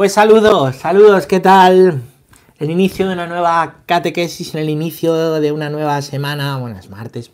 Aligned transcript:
Pues 0.00 0.14
saludos, 0.14 0.76
saludos, 0.76 1.26
¿qué 1.26 1.40
tal? 1.40 2.00
El 2.58 2.70
inicio 2.70 3.06
de 3.06 3.12
una 3.12 3.26
nueva 3.26 3.82
catequesis, 3.84 4.54
el 4.54 4.70
inicio 4.70 5.38
de 5.40 5.52
una 5.52 5.68
nueva 5.68 6.00
semana, 6.00 6.56
bueno, 6.56 6.78
es 6.78 6.88
martes, 6.88 7.30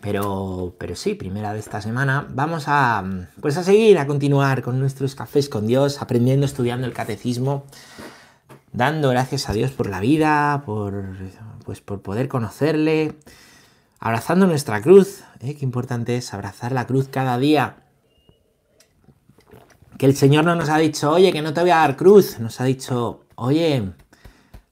pero, 0.00 0.74
pero 0.78 0.96
sí, 0.96 1.14
primera 1.14 1.52
de 1.52 1.60
esta 1.60 1.80
semana. 1.80 2.26
Vamos 2.30 2.64
a, 2.66 3.04
pues 3.40 3.56
a 3.56 3.62
seguir, 3.62 4.00
a 4.00 4.06
continuar 4.08 4.62
con 4.62 4.80
nuestros 4.80 5.14
cafés 5.14 5.48
con 5.48 5.68
Dios, 5.68 6.02
aprendiendo, 6.02 6.44
estudiando 6.44 6.88
el 6.88 6.92
catecismo, 6.92 7.66
dando 8.72 9.10
gracias 9.10 9.48
a 9.48 9.52
Dios 9.52 9.70
por 9.70 9.88
la 9.88 10.00
vida, 10.00 10.64
por, 10.66 11.04
pues 11.64 11.82
por 11.82 12.02
poder 12.02 12.26
conocerle, 12.26 13.14
abrazando 14.00 14.48
nuestra 14.48 14.82
cruz, 14.82 15.22
¿eh? 15.38 15.54
qué 15.54 15.64
importante 15.64 16.16
es 16.16 16.34
abrazar 16.34 16.72
la 16.72 16.84
cruz 16.88 17.06
cada 17.06 17.38
día 17.38 17.85
que 19.98 20.06
el 20.06 20.16
Señor 20.16 20.44
no 20.44 20.54
nos 20.54 20.68
ha 20.68 20.78
dicho, 20.78 21.10
oye, 21.10 21.32
que 21.32 21.42
no 21.42 21.54
te 21.54 21.60
voy 21.60 21.70
a 21.70 21.76
dar 21.76 21.96
cruz, 21.96 22.38
nos 22.38 22.60
ha 22.60 22.64
dicho, 22.64 23.24
oye, 23.34 23.92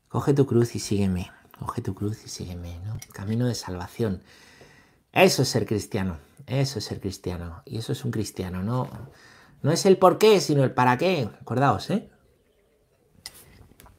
coge 0.08 0.34
tu 0.34 0.46
cruz 0.46 0.74
y 0.74 0.78
sígueme, 0.78 1.30
coge 1.58 1.80
tu 1.82 1.94
cruz 1.94 2.24
y 2.24 2.28
sígueme, 2.28 2.78
¿no? 2.84 2.98
Camino 3.12 3.46
de 3.46 3.54
salvación. 3.54 4.22
Eso 5.12 5.42
es 5.42 5.48
ser 5.48 5.66
cristiano, 5.66 6.18
eso 6.46 6.78
es 6.78 6.84
ser 6.84 7.00
cristiano, 7.00 7.62
y 7.64 7.78
eso 7.78 7.92
es 7.92 8.04
un 8.04 8.10
cristiano, 8.10 8.62
no, 8.62 8.88
no 9.62 9.70
es 9.72 9.86
el 9.86 9.96
por 9.96 10.18
qué, 10.18 10.40
sino 10.40 10.64
el 10.64 10.72
para 10.72 10.98
qué, 10.98 11.28
acordaos, 11.40 11.90
¿eh? 11.90 12.08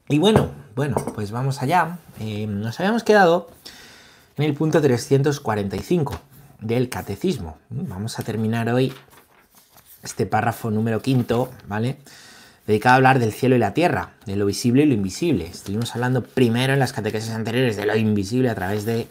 Y 0.08 0.20
bueno, 0.20 0.52
bueno, 0.76 0.98
pues 1.16 1.32
vamos 1.32 1.64
allá. 1.64 1.98
Eh, 2.20 2.46
nos 2.46 2.80
habíamos 2.80 3.04
quedado 3.04 3.50
en 4.38 4.44
el 4.44 4.54
punto 4.54 4.80
345 4.80 6.20
del 6.60 6.90
catecismo. 6.90 7.58
Vamos 7.72 8.20
a 8.20 8.24
terminar 8.24 8.70
hoy 8.70 8.94
este 10.06 10.26
párrafo 10.26 10.72
número 10.72 11.02
quinto, 11.02 11.52
¿vale? 11.68 11.98
Dedicado 12.68 12.94
a 12.94 12.96
hablar 12.98 13.20
del 13.20 13.34
cielo 13.34 13.56
y 13.56 13.60
la 13.60 13.74
tierra, 13.74 14.14
de 14.26 14.36
lo 14.36 14.46
visible 14.46 14.84
y 14.84 14.86
lo 14.86 14.94
invisible. 14.94 15.46
Estuvimos 15.46 15.94
hablando 15.96 16.24
primero 16.24 16.74
en 16.74 16.80
las 16.80 16.94
catequesis 16.94 17.32
anteriores 17.32 17.76
de 17.76 17.86
lo 17.86 17.96
invisible 17.96 18.50
a 18.50 18.56
través 18.56 18.86
de 18.86 19.08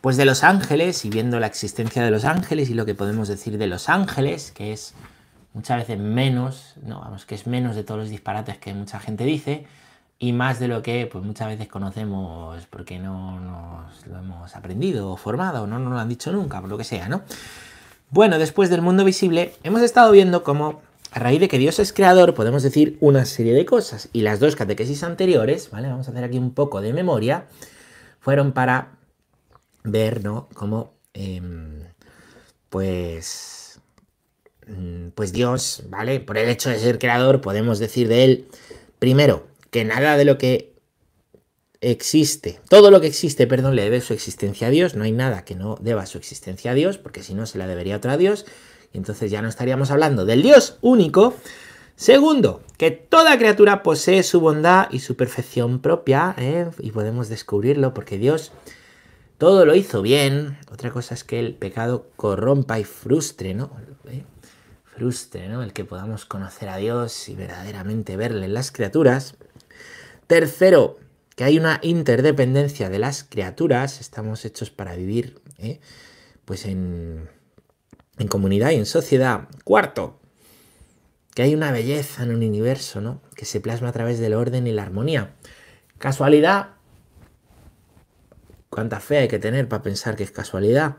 pues 0.00 0.16
de 0.16 0.24
los 0.24 0.44
ángeles 0.44 1.04
y 1.04 1.10
viendo 1.10 1.40
la 1.40 1.48
existencia 1.48 2.04
de 2.04 2.12
los 2.12 2.24
ángeles 2.24 2.70
y 2.70 2.74
lo 2.74 2.86
que 2.86 2.94
podemos 2.94 3.26
decir 3.26 3.58
de 3.58 3.66
los 3.66 3.88
ángeles, 3.88 4.52
que 4.52 4.72
es 4.72 4.94
muchas 5.52 5.78
veces 5.78 5.98
menos, 5.98 6.74
no, 6.82 7.00
vamos, 7.00 7.26
que 7.26 7.34
es 7.34 7.48
menos 7.48 7.74
de 7.74 7.82
todos 7.82 8.00
los 8.00 8.10
disparates 8.10 8.58
que 8.58 8.72
mucha 8.72 9.00
gente 9.00 9.24
dice 9.24 9.66
y 10.18 10.32
más 10.32 10.60
de 10.60 10.68
lo 10.68 10.82
que 10.82 11.08
pues 11.10 11.24
muchas 11.24 11.48
veces 11.48 11.66
conocemos 11.66 12.64
porque 12.66 13.00
no 13.00 13.40
nos 13.40 14.06
lo 14.06 14.18
hemos 14.18 14.54
aprendido 14.54 15.10
o 15.10 15.16
formado 15.16 15.66
no 15.66 15.78
nos 15.78 15.92
lo 15.92 15.98
han 15.98 16.08
dicho 16.08 16.30
nunca, 16.30 16.60
por 16.60 16.70
lo 16.70 16.78
que 16.78 16.84
sea, 16.84 17.08
¿no? 17.08 17.22
Bueno, 18.10 18.38
después 18.38 18.70
del 18.70 18.82
mundo 18.82 19.04
visible, 19.04 19.52
hemos 19.64 19.82
estado 19.82 20.12
viendo 20.12 20.44
cómo, 20.44 20.80
a 21.10 21.18
raíz 21.18 21.40
de 21.40 21.48
que 21.48 21.58
Dios 21.58 21.80
es 21.80 21.92
creador, 21.92 22.34
podemos 22.34 22.62
decir 22.62 22.96
una 23.00 23.24
serie 23.24 23.52
de 23.52 23.66
cosas. 23.66 24.08
Y 24.12 24.22
las 24.22 24.38
dos 24.38 24.54
catequesis 24.54 25.02
anteriores, 25.02 25.70
¿vale? 25.70 25.88
Vamos 25.88 26.06
a 26.06 26.12
hacer 26.12 26.22
aquí 26.22 26.38
un 26.38 26.54
poco 26.54 26.80
de 26.80 26.92
memoria, 26.92 27.46
fueron 28.20 28.52
para 28.52 28.92
ver, 29.82 30.22
¿no? 30.22 30.48
Cómo, 30.54 30.94
em, 31.14 31.80
pues, 32.70 33.80
mm, 34.68 35.08
pues 35.16 35.32
Dios, 35.32 35.82
¿vale? 35.88 36.20
Por 36.20 36.38
el 36.38 36.48
hecho 36.48 36.70
de 36.70 36.78
ser 36.78 37.00
creador, 37.00 37.40
podemos 37.40 37.80
decir 37.80 38.06
de 38.06 38.24
él, 38.24 38.48
primero, 39.00 39.48
que 39.72 39.84
nada 39.84 40.16
de 40.16 40.24
lo 40.24 40.38
que 40.38 40.75
existe, 41.80 42.60
todo 42.68 42.90
lo 42.90 43.00
que 43.00 43.06
existe, 43.06 43.46
perdón, 43.46 43.76
le 43.76 43.82
debe 43.82 44.00
su 44.00 44.12
existencia 44.12 44.68
a 44.68 44.70
Dios, 44.70 44.94
no 44.94 45.04
hay 45.04 45.12
nada 45.12 45.44
que 45.44 45.54
no 45.54 45.76
deba 45.80 46.06
su 46.06 46.18
existencia 46.18 46.70
a 46.70 46.74
Dios, 46.74 46.98
porque 46.98 47.22
si 47.22 47.34
no 47.34 47.46
se 47.46 47.58
la 47.58 47.66
debería 47.66 47.96
otra 47.96 48.12
a 48.12 48.16
Dios, 48.16 48.46
y 48.92 48.98
entonces 48.98 49.30
ya 49.30 49.42
no 49.42 49.48
estaríamos 49.48 49.90
hablando 49.90 50.24
del 50.24 50.42
Dios 50.42 50.78
único. 50.80 51.34
Segundo, 51.96 52.62
que 52.76 52.90
toda 52.90 53.38
criatura 53.38 53.82
posee 53.82 54.22
su 54.22 54.40
bondad 54.40 54.88
y 54.90 55.00
su 55.00 55.16
perfección 55.16 55.80
propia, 55.80 56.34
¿eh? 56.38 56.68
y 56.78 56.90
podemos 56.90 57.28
descubrirlo 57.28 57.94
porque 57.94 58.18
Dios 58.18 58.52
todo 59.38 59.64
lo 59.64 59.74
hizo 59.74 60.02
bien. 60.02 60.58
Otra 60.70 60.90
cosa 60.90 61.14
es 61.14 61.24
que 61.24 61.38
el 61.38 61.54
pecado 61.54 62.10
corrompa 62.16 62.78
y 62.78 62.84
frustre, 62.84 63.54
¿no? 63.54 63.70
¿Eh? 64.08 64.24
Frustre, 64.84 65.48
¿no? 65.48 65.62
El 65.62 65.72
que 65.72 65.84
podamos 65.84 66.24
conocer 66.24 66.68
a 66.68 66.76
Dios 66.76 67.28
y 67.28 67.34
verdaderamente 67.34 68.16
verle 68.16 68.46
en 68.46 68.54
las 68.54 68.72
criaturas. 68.72 69.34
Tercero, 70.26 70.98
que 71.36 71.44
hay 71.44 71.58
una 71.58 71.78
interdependencia 71.82 72.88
de 72.88 72.98
las 72.98 73.22
criaturas, 73.22 74.00
estamos 74.00 74.44
hechos 74.44 74.70
para 74.70 74.96
vivir 74.96 75.40
¿eh? 75.58 75.80
pues 76.46 76.64
en, 76.64 77.28
en, 78.18 78.26
comunidad 78.26 78.70
y 78.70 78.76
en 78.76 78.86
sociedad. 78.86 79.46
Cuarto, 79.62 80.18
que 81.34 81.42
hay 81.42 81.54
una 81.54 81.70
belleza 81.72 82.22
en 82.22 82.30
un 82.30 82.42
universo 82.42 83.02
¿no? 83.02 83.20
que 83.36 83.44
se 83.44 83.60
plasma 83.60 83.90
a 83.90 83.92
través 83.92 84.18
del 84.18 84.32
orden 84.32 84.66
y 84.66 84.72
la 84.72 84.82
armonía. 84.82 85.34
Casualidad, 85.98 86.70
cuánta 88.70 88.98
fe 89.00 89.18
hay 89.18 89.28
que 89.28 89.38
tener 89.38 89.68
para 89.68 89.82
pensar 89.82 90.16
que 90.16 90.24
es 90.24 90.30
casualidad. 90.30 90.96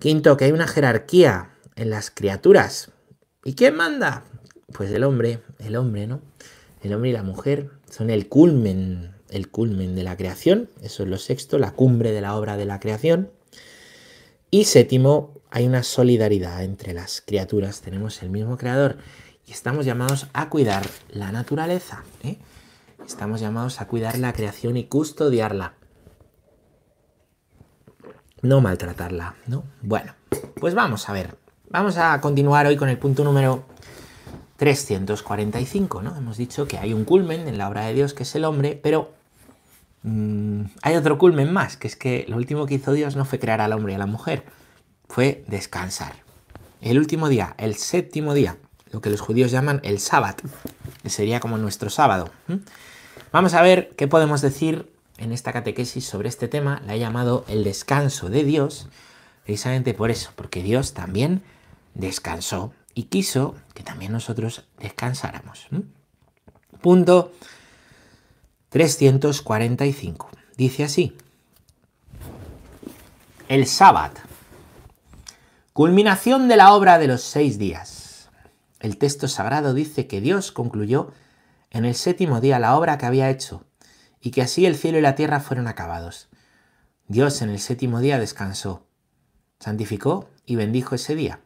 Quinto, 0.00 0.36
que 0.36 0.46
hay 0.46 0.52
una 0.52 0.66
jerarquía 0.66 1.50
en 1.76 1.90
las 1.90 2.10
criaturas. 2.10 2.90
¿Y 3.44 3.54
quién 3.54 3.76
manda? 3.76 4.24
Pues 4.72 4.90
el 4.90 5.04
hombre, 5.04 5.42
el 5.60 5.76
hombre, 5.76 6.08
¿no? 6.08 6.22
El 6.82 6.92
hombre 6.92 7.10
y 7.10 7.12
la 7.12 7.22
mujer 7.22 7.70
son 7.88 8.10
el 8.10 8.28
culmen 8.28 9.13
el 9.30 9.50
culmen 9.50 9.94
de 9.94 10.02
la 10.02 10.16
creación, 10.16 10.70
eso 10.82 11.02
es 11.02 11.08
lo 11.08 11.18
sexto, 11.18 11.58
la 11.58 11.72
cumbre 11.72 12.12
de 12.12 12.20
la 12.20 12.36
obra 12.36 12.56
de 12.56 12.64
la 12.64 12.80
creación. 12.80 13.30
Y 14.50 14.64
séptimo, 14.64 15.32
hay 15.50 15.66
una 15.66 15.82
solidaridad 15.82 16.62
entre 16.62 16.92
las 16.92 17.20
criaturas, 17.20 17.80
tenemos 17.80 18.22
el 18.22 18.30
mismo 18.30 18.56
creador 18.56 18.98
y 19.46 19.52
estamos 19.52 19.84
llamados 19.86 20.28
a 20.32 20.48
cuidar 20.48 20.86
la 21.10 21.32
naturaleza. 21.32 22.04
¿eh? 22.22 22.38
Estamos 23.06 23.40
llamados 23.40 23.80
a 23.80 23.86
cuidar 23.86 24.18
la 24.18 24.32
creación 24.32 24.76
y 24.76 24.84
custodiarla. 24.84 25.74
No 28.42 28.60
maltratarla, 28.60 29.36
¿no? 29.46 29.64
Bueno, 29.80 30.14
pues 30.60 30.74
vamos 30.74 31.08
a 31.08 31.12
ver. 31.12 31.36
Vamos 31.70 31.96
a 31.96 32.20
continuar 32.20 32.66
hoy 32.66 32.76
con 32.76 32.88
el 32.88 32.98
punto 32.98 33.24
número 33.24 33.64
345, 34.56 36.02
¿no? 36.02 36.16
Hemos 36.16 36.36
dicho 36.36 36.66
que 36.68 36.78
hay 36.78 36.92
un 36.92 37.04
culmen 37.04 37.48
en 37.48 37.58
la 37.58 37.68
obra 37.68 37.86
de 37.86 37.94
Dios 37.94 38.14
que 38.14 38.22
es 38.22 38.34
el 38.34 38.44
hombre, 38.44 38.78
pero 38.82 39.12
Mm, 40.04 40.66
hay 40.82 40.96
otro 40.96 41.16
culmen 41.16 41.50
más, 41.50 41.78
que 41.78 41.88
es 41.88 41.96
que 41.96 42.26
lo 42.28 42.36
último 42.36 42.66
que 42.66 42.74
hizo 42.74 42.92
Dios 42.92 43.16
no 43.16 43.24
fue 43.24 43.38
crear 43.38 43.62
al 43.62 43.72
hombre 43.72 43.94
y 43.94 43.96
a 43.96 43.98
la 43.98 44.06
mujer, 44.06 44.44
fue 45.08 45.44
descansar. 45.48 46.12
El 46.82 46.98
último 46.98 47.30
día, 47.30 47.54
el 47.56 47.76
séptimo 47.76 48.34
día, 48.34 48.58
lo 48.92 49.00
que 49.00 49.08
los 49.08 49.22
judíos 49.22 49.50
llaman 49.50 49.80
el 49.82 49.98
sábado, 49.98 50.44
que 51.02 51.08
sería 51.08 51.40
como 51.40 51.56
nuestro 51.56 51.88
sábado. 51.88 52.30
Vamos 53.32 53.54
a 53.54 53.62
ver 53.62 53.94
qué 53.96 54.06
podemos 54.06 54.42
decir 54.42 54.92
en 55.16 55.32
esta 55.32 55.54
catequesis 55.54 56.04
sobre 56.04 56.28
este 56.28 56.48
tema. 56.48 56.82
La 56.86 56.96
he 56.96 56.98
llamado 56.98 57.46
el 57.48 57.64
descanso 57.64 58.28
de 58.28 58.44
Dios, 58.44 58.88
precisamente 59.44 59.94
por 59.94 60.10
eso, 60.10 60.32
porque 60.36 60.62
Dios 60.62 60.92
también 60.92 61.42
descansó 61.94 62.74
y 62.94 63.04
quiso 63.04 63.54
que 63.74 63.82
también 63.82 64.12
nosotros 64.12 64.64
descansáramos. 64.78 65.66
Punto 66.80 67.32
345. 68.70 70.30
Dice 70.56 70.84
así. 70.84 71.16
El 73.48 73.66
sábado. 73.66 74.14
Culminación 75.72 76.48
de 76.48 76.56
la 76.56 76.72
obra 76.72 76.98
de 76.98 77.08
los 77.08 77.22
seis 77.22 77.58
días. 77.58 78.30
El 78.80 78.96
texto 78.98 79.28
sagrado 79.28 79.74
dice 79.74 80.06
que 80.06 80.20
Dios 80.20 80.52
concluyó 80.52 81.12
en 81.70 81.84
el 81.84 81.94
séptimo 81.94 82.40
día 82.40 82.58
la 82.58 82.76
obra 82.76 82.98
que 82.98 83.06
había 83.06 83.30
hecho 83.30 83.64
y 84.20 84.30
que 84.30 84.42
así 84.42 84.66
el 84.66 84.76
cielo 84.76 84.98
y 84.98 85.02
la 85.02 85.14
tierra 85.14 85.40
fueron 85.40 85.66
acabados. 85.66 86.28
Dios 87.08 87.42
en 87.42 87.50
el 87.50 87.58
séptimo 87.58 88.00
día 88.00 88.18
descansó, 88.18 88.86
santificó 89.58 90.30
y 90.46 90.56
bendijo 90.56 90.94
ese 90.94 91.14
día. 91.14 91.40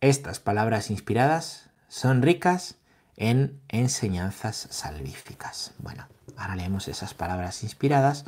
Estas 0.00 0.38
palabras 0.38 0.90
inspiradas 0.90 1.70
son 1.88 2.22
ricas 2.22 2.76
en 3.16 3.60
enseñanzas 3.68 4.68
salvíficas. 4.70 5.72
Bueno, 5.78 6.06
ahora 6.36 6.54
leemos 6.54 6.86
esas 6.86 7.14
palabras 7.14 7.64
inspiradas. 7.64 8.24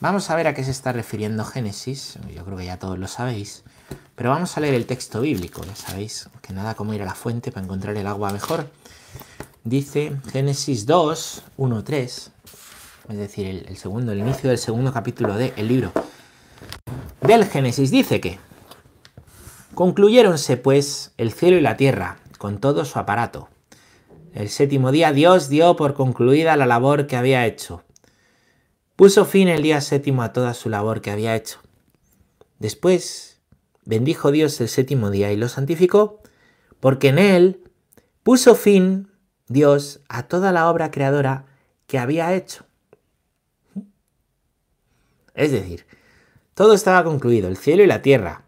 Vamos 0.00 0.30
a 0.30 0.34
ver 0.34 0.48
a 0.48 0.54
qué 0.54 0.64
se 0.64 0.72
está 0.72 0.90
refiriendo 0.90 1.44
Génesis, 1.44 2.18
yo 2.34 2.44
creo 2.44 2.58
que 2.58 2.64
ya 2.64 2.80
todos 2.80 2.98
lo 2.98 3.06
sabéis, 3.06 3.62
pero 4.16 4.30
vamos 4.30 4.56
a 4.56 4.60
leer 4.60 4.74
el 4.74 4.86
texto 4.86 5.20
bíblico, 5.20 5.62
ya 5.64 5.76
sabéis, 5.76 6.28
que 6.42 6.52
nada 6.52 6.74
como 6.74 6.92
ir 6.92 7.02
a 7.02 7.06
la 7.06 7.14
fuente 7.14 7.52
para 7.52 7.64
encontrar 7.64 7.96
el 7.96 8.08
agua 8.08 8.32
mejor. 8.32 8.68
Dice 9.62 10.16
Génesis 10.32 10.86
2, 10.86 11.44
1, 11.56 11.84
3, 11.84 12.30
es 13.10 13.16
decir, 13.16 13.64
el, 13.68 13.76
segundo, 13.76 14.10
el 14.10 14.18
inicio 14.18 14.50
del 14.50 14.58
segundo 14.58 14.92
capítulo 14.92 15.36
del 15.36 15.68
libro 15.68 15.92
del 17.20 17.44
Génesis, 17.44 17.92
dice 17.92 18.20
que 18.20 18.40
concluyéronse 19.80 20.58
pues 20.58 21.14
el 21.16 21.32
cielo 21.32 21.56
y 21.56 21.62
la 21.62 21.78
tierra 21.78 22.18
con 22.36 22.58
todo 22.60 22.84
su 22.84 22.98
aparato 22.98 23.48
el 24.34 24.50
séptimo 24.50 24.92
día 24.92 25.14
Dios 25.14 25.48
dio 25.48 25.74
por 25.74 25.94
concluida 25.94 26.54
la 26.58 26.66
labor 26.66 27.06
que 27.06 27.16
había 27.16 27.46
hecho. 27.46 27.82
Puso 28.94 29.24
fin 29.24 29.48
el 29.48 29.62
día 29.62 29.80
séptimo 29.80 30.22
a 30.22 30.34
toda 30.34 30.52
su 30.52 30.68
labor 30.68 31.00
que 31.00 31.10
había 31.10 31.34
hecho. 31.34 31.60
Después 32.58 33.40
bendijo 33.86 34.32
Dios 34.32 34.60
el 34.60 34.68
séptimo 34.68 35.10
día 35.10 35.32
y 35.32 35.38
lo 35.38 35.48
santificó, 35.48 36.20
porque 36.78 37.08
en 37.08 37.18
él 37.18 37.64
puso 38.22 38.56
fin 38.56 39.08
Dios 39.48 40.00
a 40.10 40.24
toda 40.24 40.52
la 40.52 40.68
obra 40.68 40.90
creadora 40.90 41.46
que 41.86 41.98
había 41.98 42.34
hecho. 42.34 42.66
Es 45.32 45.52
decir, 45.52 45.86
todo 46.52 46.74
estaba 46.74 47.02
concluido, 47.02 47.48
el 47.48 47.56
cielo 47.56 47.82
y 47.82 47.86
la 47.86 48.02
tierra, 48.02 48.44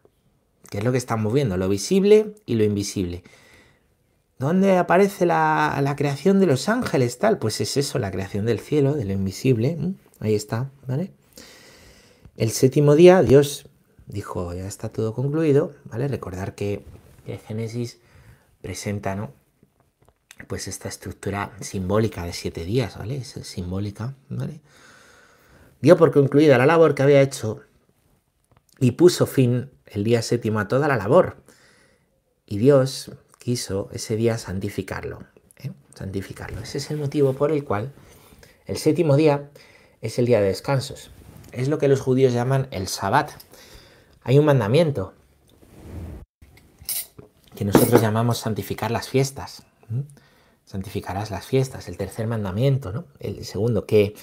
que 0.72 0.78
es 0.78 0.84
lo 0.84 0.90
que 0.90 0.96
estamos 0.96 1.34
viendo, 1.34 1.58
lo 1.58 1.68
visible 1.68 2.34
y 2.46 2.54
lo 2.54 2.64
invisible. 2.64 3.22
¿Dónde 4.38 4.78
aparece 4.78 5.26
la, 5.26 5.94
creación 5.98 6.40
de 6.40 6.46
los 6.46 6.70
ángeles? 6.70 7.18
Tal, 7.18 7.36
pues 7.36 7.60
es 7.60 7.76
eso, 7.76 7.98
la 7.98 8.10
creación 8.10 8.46
del 8.46 8.58
cielo, 8.58 8.94
de 8.94 9.04
lo 9.04 9.12
invisible. 9.12 9.76
Ahí 10.18 10.34
está, 10.34 10.70
¿vale? 10.86 11.12
El 12.38 12.52
séptimo 12.52 12.94
día, 12.94 13.20
Dios 13.20 13.68
dijo, 14.06 14.54
ya 14.54 14.66
está 14.66 14.88
todo 14.88 15.12
concluido, 15.12 15.74
¿vale? 15.84 16.08
Recordar 16.08 16.54
que, 16.54 16.86
el 17.26 17.38
Génesis 17.38 17.98
presenta, 18.62 19.14
¿no? 19.14 19.30
Pues 20.48 20.68
esta 20.68 20.88
estructura 20.88 21.52
simbólica 21.60 22.24
de 22.24 22.32
siete 22.32 22.64
días, 22.64 22.96
¿vale? 22.96 23.18
Es 23.18 23.28
simbólica, 23.42 24.14
¿vale? 24.30 24.62
Dio 25.82 25.98
por 25.98 26.12
concluida 26.12 26.56
la 26.56 26.64
labor 26.64 26.94
que 26.94 27.02
había 27.02 27.20
hecho 27.20 27.60
y 28.80 28.92
puso 28.92 29.26
fin 29.26 29.70
el 29.92 30.04
día 30.04 30.22
séptimo 30.22 30.58
a 30.58 30.68
toda 30.68 30.88
la 30.88 30.96
labor. 30.96 31.36
Y 32.46 32.58
Dios 32.58 33.12
quiso 33.38 33.88
ese 33.92 34.16
día 34.16 34.38
santificarlo. 34.38 35.20
¿eh? 35.58 35.70
Santificarlo. 35.94 36.60
Ese 36.60 36.78
es 36.78 36.90
el 36.90 36.96
motivo 36.96 37.34
por 37.34 37.52
el 37.52 37.64
cual 37.64 37.92
el 38.66 38.78
séptimo 38.78 39.16
día 39.16 39.50
es 40.00 40.18
el 40.18 40.26
día 40.26 40.40
de 40.40 40.46
descansos. 40.46 41.10
Es 41.52 41.68
lo 41.68 41.78
que 41.78 41.88
los 41.88 42.00
judíos 42.00 42.32
llaman 42.32 42.68
el 42.70 42.88
sabbat. 42.88 43.30
Hay 44.22 44.38
un 44.38 44.46
mandamiento 44.46 45.12
que 47.54 47.64
nosotros 47.64 48.00
llamamos 48.00 48.38
santificar 48.38 48.90
las 48.90 49.08
fiestas. 49.08 49.64
Santificarás 50.64 51.30
las 51.30 51.44
fiestas, 51.44 51.88
el 51.88 51.98
tercer 51.98 52.26
mandamiento, 52.26 52.92
¿no? 52.92 53.04
El 53.18 53.44
segundo, 53.44 53.84
que 53.84 54.14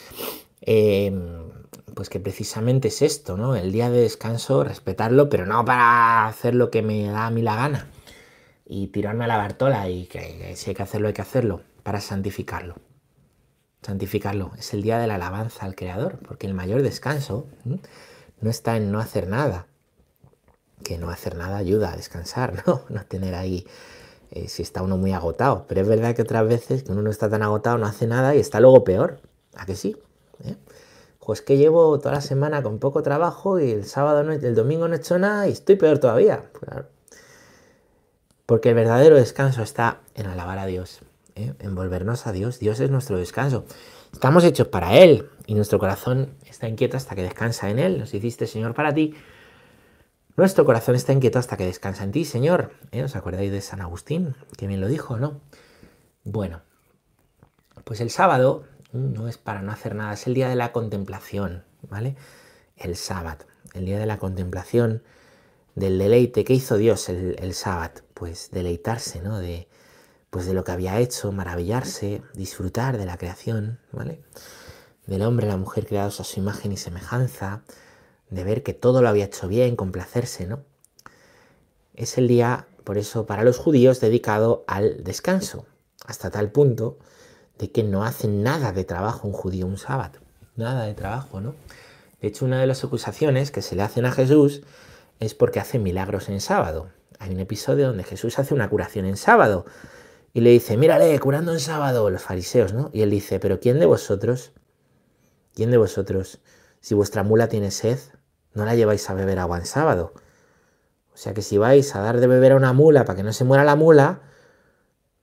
em, 0.61 1.51
pues 1.93 2.09
que 2.09 2.19
precisamente 2.19 2.89
es 2.89 3.01
esto, 3.01 3.37
¿no? 3.37 3.55
El 3.55 3.71
día 3.71 3.89
de 3.89 4.01
descanso, 4.01 4.63
respetarlo, 4.63 5.29
pero 5.29 5.45
no 5.45 5.63
para 5.65 6.27
hacer 6.27 6.55
lo 6.55 6.69
que 6.71 6.81
me 6.81 7.05
da 7.07 7.27
a 7.27 7.31
mí 7.31 7.41
la 7.41 7.55
gana 7.55 7.87
y 8.65 8.87
tirarme 8.87 9.25
a 9.25 9.27
la 9.27 9.37
Bartola 9.37 9.89
y 9.89 10.05
que, 10.05 10.55
si 10.55 10.69
hay 10.69 10.75
que 10.75 10.83
hacerlo, 10.83 11.07
hay 11.07 11.13
que 11.13 11.21
hacerlo 11.21 11.61
para 11.83 12.01
santificarlo. 12.01 12.75
Santificarlo 13.81 14.51
es 14.57 14.73
el 14.73 14.81
día 14.83 14.99
de 14.99 15.07
la 15.07 15.15
alabanza 15.15 15.65
al 15.65 15.75
Creador, 15.75 16.19
porque 16.27 16.45
el 16.45 16.53
mayor 16.53 16.81
descanso 16.81 17.47
no 18.41 18.49
está 18.49 18.77
en 18.77 18.91
no 18.91 18.99
hacer 18.99 19.27
nada, 19.27 19.67
que 20.83 20.97
no 20.97 21.09
hacer 21.09 21.35
nada 21.35 21.57
ayuda 21.57 21.93
a 21.93 21.95
descansar, 21.95 22.63
¿no? 22.67 22.83
No 22.89 23.05
tener 23.05 23.35
ahí, 23.35 23.65
eh, 24.31 24.47
si 24.47 24.61
está 24.61 24.81
uno 24.81 24.97
muy 24.97 25.13
agotado. 25.13 25.65
Pero 25.67 25.81
es 25.81 25.87
verdad 25.87 26.15
que 26.15 26.21
otras 26.21 26.47
veces 26.47 26.83
que 26.83 26.91
uno 26.91 27.01
no 27.01 27.09
está 27.09 27.29
tan 27.29 27.41
agotado, 27.41 27.77
no 27.77 27.87
hace 27.87 28.07
nada 28.07 28.35
y 28.35 28.39
está 28.39 28.59
luego 28.59 28.83
peor. 28.83 29.19
¿A 29.55 29.65
que 29.65 29.75
sí? 29.75 29.97
¿Eh? 30.43 30.55
Pues 31.29 31.43
que 31.43 31.57
llevo 31.57 31.99
toda 31.99 32.15
la 32.15 32.21
semana 32.21 32.63
con 32.63 32.79
poco 32.79 33.03
trabajo 33.03 33.59
y 33.59 33.69
el 33.69 33.85
sábado, 33.85 34.23
no, 34.23 34.33
el 34.33 34.55
domingo 34.55 34.87
no 34.87 34.95
he 34.95 34.97
hecho 34.97 35.19
nada 35.19 35.47
y 35.47 35.51
estoy 35.51 35.75
peor 35.75 35.99
todavía. 35.99 36.45
Porque 38.47 38.69
el 38.69 38.73
verdadero 38.73 39.15
descanso 39.15 39.61
está 39.61 39.99
en 40.15 40.25
alabar 40.25 40.57
a 40.57 40.65
Dios, 40.65 41.01
¿eh? 41.35 41.53
en 41.59 41.75
volvernos 41.75 42.25
a 42.25 42.31
Dios. 42.31 42.57
Dios 42.57 42.79
es 42.79 42.89
nuestro 42.89 43.19
descanso. 43.19 43.65
Estamos 44.11 44.43
hechos 44.43 44.69
para 44.69 44.97
Él 44.97 45.29
y 45.45 45.53
nuestro 45.53 45.77
corazón 45.77 46.33
está 46.47 46.67
inquieto 46.67 46.97
hasta 46.97 47.13
que 47.13 47.21
descansa 47.21 47.69
en 47.69 47.77
Él. 47.77 47.99
Nos 47.99 48.11
hiciste, 48.11 48.47
Señor, 48.47 48.73
para 48.73 48.91
ti. 48.95 49.13
Nuestro 50.35 50.65
corazón 50.65 50.95
está 50.95 51.13
inquieto 51.13 51.37
hasta 51.37 51.57
que 51.57 51.65
descansa 51.67 52.05
en 52.05 52.11
ti, 52.11 52.25
Señor. 52.25 52.71
¿Eh? 52.91 53.03
¿Os 53.03 53.15
acordáis 53.15 53.51
de 53.51 53.61
San 53.61 53.81
Agustín? 53.81 54.35
Que 54.57 54.65
bien 54.65 54.81
lo 54.81 54.87
dijo, 54.87 55.17
¿no? 55.17 55.41
Bueno, 56.23 56.63
pues 57.83 58.01
el 58.01 58.09
sábado 58.09 58.63
no 58.91 59.27
es 59.27 59.37
para 59.37 59.61
no 59.61 59.71
hacer 59.71 59.95
nada, 59.95 60.13
es 60.13 60.27
el 60.27 60.33
día 60.33 60.49
de 60.49 60.55
la 60.55 60.71
contemplación, 60.71 61.63
¿vale? 61.89 62.15
El 62.75 62.95
sábado, 62.95 63.45
el 63.73 63.85
día 63.85 63.99
de 63.99 64.05
la 64.05 64.17
contemplación 64.17 65.03
del 65.75 65.97
deleite 65.97 66.43
que 66.43 66.53
hizo 66.53 66.77
Dios 66.77 67.09
el, 67.09 67.35
el 67.39 67.53
sábado, 67.53 68.01
pues 68.13 68.49
deleitarse, 68.51 69.21
¿no? 69.21 69.39
De, 69.39 69.67
pues 70.29 70.45
de 70.45 70.53
lo 70.53 70.63
que 70.63 70.71
había 70.71 70.99
hecho, 70.99 71.31
maravillarse, 71.31 72.21
disfrutar 72.33 72.97
de 72.97 73.05
la 73.05 73.17
creación, 73.17 73.79
¿vale? 73.91 74.21
Del 75.07 75.23
hombre 75.23 75.47
y 75.47 75.49
la 75.49 75.57
mujer 75.57 75.87
creados 75.87 76.19
a 76.19 76.23
su 76.23 76.39
imagen 76.39 76.71
y 76.71 76.77
semejanza, 76.77 77.63
de 78.29 78.43
ver 78.43 78.61
que 78.63 78.73
todo 78.73 79.01
lo 79.01 79.09
había 79.09 79.25
hecho 79.25 79.47
bien, 79.47 79.75
complacerse, 79.75 80.45
¿no? 80.45 80.63
Es 81.95 82.17
el 82.17 82.27
día, 82.27 82.67
por 82.83 82.97
eso, 82.97 83.25
para 83.25 83.43
los 83.43 83.57
judíos 83.57 83.99
dedicado 83.99 84.63
al 84.67 85.03
descanso, 85.03 85.65
hasta 86.05 86.29
tal 86.29 86.51
punto 86.51 86.97
de 87.59 87.71
que 87.71 87.83
no 87.83 88.03
hacen 88.03 88.41
nada 88.41 88.71
de 88.71 88.85
trabajo 88.85 89.27
un 89.27 89.33
judío 89.33 89.67
un 89.67 89.77
sábado, 89.77 90.19
nada 90.55 90.85
de 90.85 90.93
trabajo, 90.93 91.41
¿no? 91.41 91.53
De 92.21 92.29
hecho, 92.29 92.45
una 92.45 92.59
de 92.59 92.67
las 92.67 92.83
acusaciones 92.83 93.51
que 93.51 93.61
se 93.61 93.75
le 93.75 93.83
hacen 93.83 94.05
a 94.05 94.11
Jesús 94.11 94.63
es 95.19 95.35
porque 95.35 95.59
hace 95.59 95.77
milagros 95.77 96.29
en 96.29 96.41
sábado. 96.41 96.89
Hay 97.19 97.31
un 97.31 97.39
episodio 97.39 97.87
donde 97.87 98.03
Jesús 98.03 98.39
hace 98.39 98.53
una 98.53 98.69
curación 98.69 99.05
en 99.05 99.17
sábado 99.17 99.65
y 100.33 100.41
le 100.41 100.51
dice, 100.51 100.77
mírale, 100.77 101.17
curando 101.19 101.51
en 101.51 101.59
sábado, 101.59 102.09
los 102.09 102.21
fariseos, 102.21 102.73
¿no? 102.73 102.89
Y 102.93 103.01
él 103.01 103.09
dice, 103.09 103.39
pero 103.39 103.59
¿quién 103.59 103.79
de 103.79 103.85
vosotros, 103.85 104.53
quién 105.53 105.71
de 105.71 105.77
vosotros, 105.77 106.39
si 106.79 106.95
vuestra 106.95 107.23
mula 107.23 107.47
tiene 107.49 107.71
sed, 107.71 107.99
no 108.53 108.63
la 108.65 108.75
lleváis 108.75 109.09
a 109.09 109.13
beber 109.13 109.39
agua 109.39 109.57
en 109.57 109.65
sábado? 109.65 110.13
O 111.13 111.17
sea 111.17 111.33
que 111.33 111.41
si 111.41 111.57
vais 111.57 111.93
a 111.95 111.99
dar 111.99 112.21
de 112.21 112.27
beber 112.27 112.53
a 112.53 112.55
una 112.55 112.71
mula 112.71 113.03
para 113.03 113.17
que 113.17 113.23
no 113.23 113.33
se 113.33 113.43
muera 113.43 113.65
la 113.65 113.75
mula, 113.75 114.21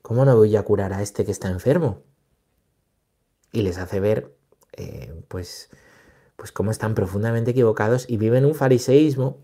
¿cómo 0.03 0.27
no 0.27 0.37
voy 0.37 0.55
a 0.56 0.62
curar 0.62 0.93
a 0.93 1.00
este 1.00 1.25
que 1.25 1.32
está 1.32 1.49
enfermo? 1.49 2.03
Y 3.56 3.62
les 3.62 3.79
hace 3.79 4.00
ver, 4.00 4.35
eh, 4.75 5.14
pues, 5.29 5.70
pues 6.37 6.53
cómo 6.53 6.70
están 6.70 6.94
profundamente 6.94 7.53
equivocados 7.53 8.05
y 8.06 8.19
viven 8.19 8.44
un 8.44 8.55
fariseísmo 8.55 9.38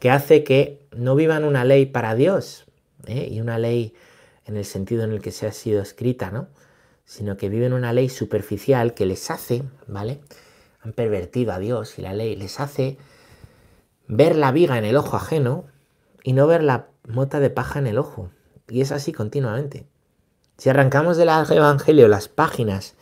que 0.00 0.10
hace 0.10 0.42
que 0.42 0.84
no 0.90 1.14
vivan 1.14 1.44
una 1.44 1.64
ley 1.64 1.86
para 1.86 2.16
Dios, 2.16 2.66
¿eh? 3.06 3.28
y 3.30 3.40
una 3.40 3.58
ley 3.58 3.94
en 4.44 4.56
el 4.56 4.64
sentido 4.64 5.04
en 5.04 5.12
el 5.12 5.22
que 5.22 5.30
se 5.30 5.46
ha 5.46 5.52
sido 5.52 5.80
escrita, 5.80 6.32
¿no? 6.32 6.48
Sino 7.04 7.36
que 7.36 7.48
viven 7.48 7.74
una 7.74 7.92
ley 7.92 8.08
superficial 8.08 8.94
que 8.94 9.06
les 9.06 9.30
hace, 9.30 9.62
¿vale? 9.86 10.18
Han 10.80 10.94
pervertido 10.94 11.52
a 11.52 11.60
Dios 11.60 11.96
y 11.96 12.02
la 12.02 12.12
ley 12.12 12.34
les 12.34 12.58
hace 12.58 12.98
ver 14.08 14.34
la 14.34 14.50
viga 14.50 14.78
en 14.78 14.84
el 14.84 14.96
ojo 14.96 15.16
ajeno 15.16 15.66
y 16.24 16.32
no 16.32 16.48
ver 16.48 16.64
la 16.64 16.88
mota 17.06 17.38
de 17.38 17.50
paja 17.50 17.78
en 17.78 17.86
el 17.86 17.98
ojo. 17.98 18.30
Y 18.68 18.80
es 18.80 18.90
así 18.90 19.12
continuamente. 19.12 19.86
Si 20.58 20.68
arrancamos 20.68 21.16
del 21.16 21.28
Evangelio 21.28 22.08
las 22.08 22.28
páginas 22.28 22.94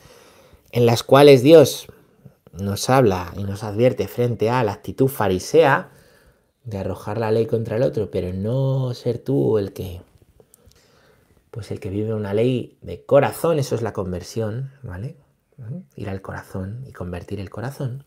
en 0.70 0.86
las 0.86 1.02
cuales 1.02 1.42
Dios 1.42 1.86
nos 2.52 2.90
habla 2.90 3.32
y 3.36 3.44
nos 3.44 3.62
advierte 3.62 4.08
frente 4.08 4.50
a 4.50 4.64
la 4.64 4.72
actitud 4.72 5.08
farisea, 5.08 5.90
de 6.64 6.78
arrojar 6.78 7.18
la 7.18 7.30
ley 7.30 7.46
contra 7.46 7.76
el 7.76 7.82
otro, 7.82 8.10
pero 8.10 8.32
no 8.32 8.94
ser 8.94 9.18
tú 9.18 9.58
el 9.58 9.72
que, 9.72 10.00
pues 11.50 11.70
el 11.70 11.80
que 11.80 11.90
vive 11.90 12.14
una 12.14 12.34
ley 12.34 12.78
de 12.82 13.04
corazón, 13.04 13.58
eso 13.58 13.74
es 13.74 13.82
la 13.82 13.92
conversión, 13.92 14.70
¿vale? 14.82 15.16
Ir 15.96 16.08
al 16.08 16.22
corazón 16.22 16.84
y 16.86 16.92
convertir 16.92 17.40
el 17.40 17.50
corazón. 17.50 18.04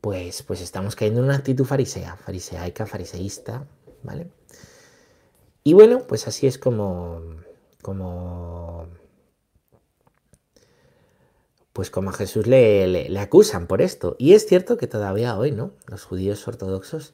Pues, 0.00 0.42
pues 0.42 0.60
estamos 0.60 0.96
cayendo 0.96 1.20
en 1.20 1.26
una 1.26 1.36
actitud 1.36 1.64
farisea, 1.64 2.16
fariseaica, 2.16 2.86
fariseísta, 2.86 3.66
¿vale? 4.02 4.28
Y 5.64 5.74
bueno, 5.74 6.06
pues 6.08 6.26
así 6.26 6.46
es 6.46 6.58
como, 6.58 7.20
como 7.82 8.88
pues 11.72 11.90
como 11.90 12.10
a 12.10 12.12
Jesús 12.12 12.46
le, 12.46 13.18
acusan 13.18 13.66
por 13.66 13.80
esto. 13.80 14.16
Y 14.18 14.34
es 14.34 14.46
cierto 14.46 14.76
que 14.76 14.86
todavía 14.86 15.38
hoy, 15.38 15.52
¿no? 15.52 15.72
Los 15.86 16.04
judíos 16.04 16.46
ortodoxos 16.46 17.12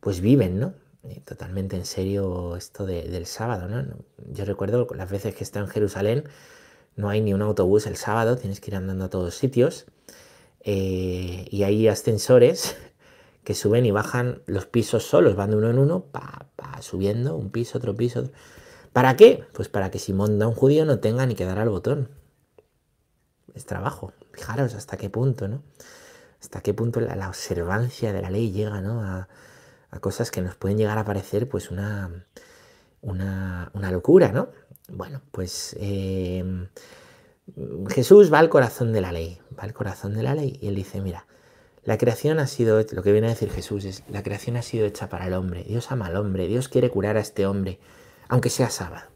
pues 0.00 0.20
viven, 0.20 0.58
¿no? 0.60 0.74
Eh, 1.04 1.20
totalmente 1.24 1.76
en 1.76 1.84
serio 1.84 2.56
esto 2.56 2.86
del 2.86 3.26
sábado, 3.26 3.68
¿no? 3.68 3.84
Yo 4.32 4.44
recuerdo 4.44 4.86
las 4.94 5.10
veces 5.10 5.34
que 5.34 5.44
he 5.44 5.58
en 5.58 5.68
Jerusalén, 5.68 6.24
no 6.94 7.08
hay 7.08 7.20
ni 7.20 7.34
un 7.34 7.42
autobús 7.42 7.86
el 7.86 7.96
sábado, 7.96 8.36
tienes 8.36 8.60
que 8.60 8.70
ir 8.70 8.76
andando 8.76 9.04
a 9.04 9.10
todos 9.10 9.34
sitios. 9.34 9.86
Eh, 10.60 11.46
y 11.50 11.64
hay 11.64 11.88
ascensores 11.88 12.76
que 13.44 13.54
suben 13.54 13.84
y 13.86 13.90
bajan 13.90 14.42
los 14.46 14.66
pisos 14.66 15.04
solos, 15.04 15.36
van 15.36 15.50
de 15.50 15.56
uno 15.56 15.70
en 15.70 15.78
uno, 15.78 16.04
pa, 16.04 16.46
pa, 16.56 16.80
subiendo 16.82 17.36
un 17.36 17.50
piso, 17.50 17.78
otro 17.78 17.96
piso. 17.96 18.30
¿Para 18.92 19.16
qué? 19.16 19.44
Pues 19.52 19.68
para 19.68 19.90
que 19.90 19.98
si 19.98 20.12
monta 20.12 20.46
un 20.46 20.54
judío 20.54 20.84
no 20.84 21.00
tenga 21.00 21.26
ni 21.26 21.34
que 21.34 21.44
dar 21.44 21.58
al 21.58 21.70
botón 21.70 22.08
es 23.54 23.66
trabajo. 23.66 24.12
Fijaros 24.32 24.74
hasta 24.74 24.96
qué 24.96 25.10
punto, 25.10 25.48
¿no? 25.48 25.62
Hasta 26.40 26.60
qué 26.60 26.74
punto 26.74 27.00
la, 27.00 27.28
observancia 27.28 28.12
de 28.12 28.22
la 28.22 28.30
ley 28.30 28.50
llega, 28.50 28.80
¿no? 28.80 29.02
A, 29.02 29.28
cosas 30.00 30.30
que 30.30 30.40
nos 30.40 30.56
pueden 30.56 30.78
llegar 30.78 30.96
a 30.96 31.04
parecer, 31.04 31.48
pues, 31.48 31.70
una, 31.70 32.24
una, 33.02 33.90
locura, 33.90 34.32
¿no? 34.32 34.48
Bueno, 34.88 35.20
pues 35.30 35.76
em, 35.78 36.68
Jesús 37.88 38.32
va 38.32 38.38
al 38.38 38.48
corazón 38.48 38.92
de 38.92 39.02
la 39.02 39.12
ley, 39.12 39.38
va 39.56 39.64
al 39.64 39.74
corazón 39.74 40.14
de 40.14 40.22
la 40.22 40.34
ley 40.34 40.58
y 40.62 40.68
él 40.68 40.74
dice, 40.74 41.00
mira, 41.02 41.26
la 41.84 41.98
creación 41.98 42.38
ha 42.38 42.46
sido, 42.46 42.80
lo 42.92 43.02
que 43.02 43.12
viene 43.12 43.26
a 43.26 43.30
decir 43.30 43.50
Jesús 43.50 43.84
es, 43.84 44.04
la 44.08 44.22
creación 44.22 44.56
ha 44.56 44.62
sido 44.62 44.86
hecha 44.86 45.08
para 45.08 45.26
el 45.26 45.34
hombre, 45.34 45.64
Dios 45.64 45.90
ama 45.90 46.06
al 46.06 46.16
hombre, 46.16 46.46
Dios 46.46 46.68
quiere 46.68 46.90
curar 46.90 47.16
a 47.16 47.20
este 47.20 47.44
hombre, 47.46 47.80
aunque 48.28 48.50
sea 48.50 48.70
sábado. 48.70 49.06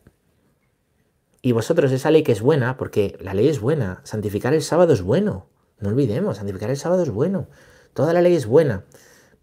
Y 1.42 1.52
vosotros 1.52 1.92
esa 1.92 2.10
ley 2.10 2.24
que 2.24 2.32
es 2.32 2.40
buena, 2.40 2.76
porque 2.76 3.16
la 3.20 3.32
ley 3.32 3.48
es 3.48 3.60
buena, 3.60 4.00
santificar 4.02 4.52
el 4.52 4.62
sábado 4.62 4.92
es 4.92 5.02
bueno. 5.02 5.46
No 5.78 5.90
olvidemos, 5.90 6.38
santificar 6.38 6.70
el 6.70 6.76
sábado 6.76 7.04
es 7.04 7.10
bueno. 7.10 7.46
Toda 7.94 8.12
la 8.12 8.20
ley 8.20 8.34
es 8.34 8.46
buena, 8.46 8.84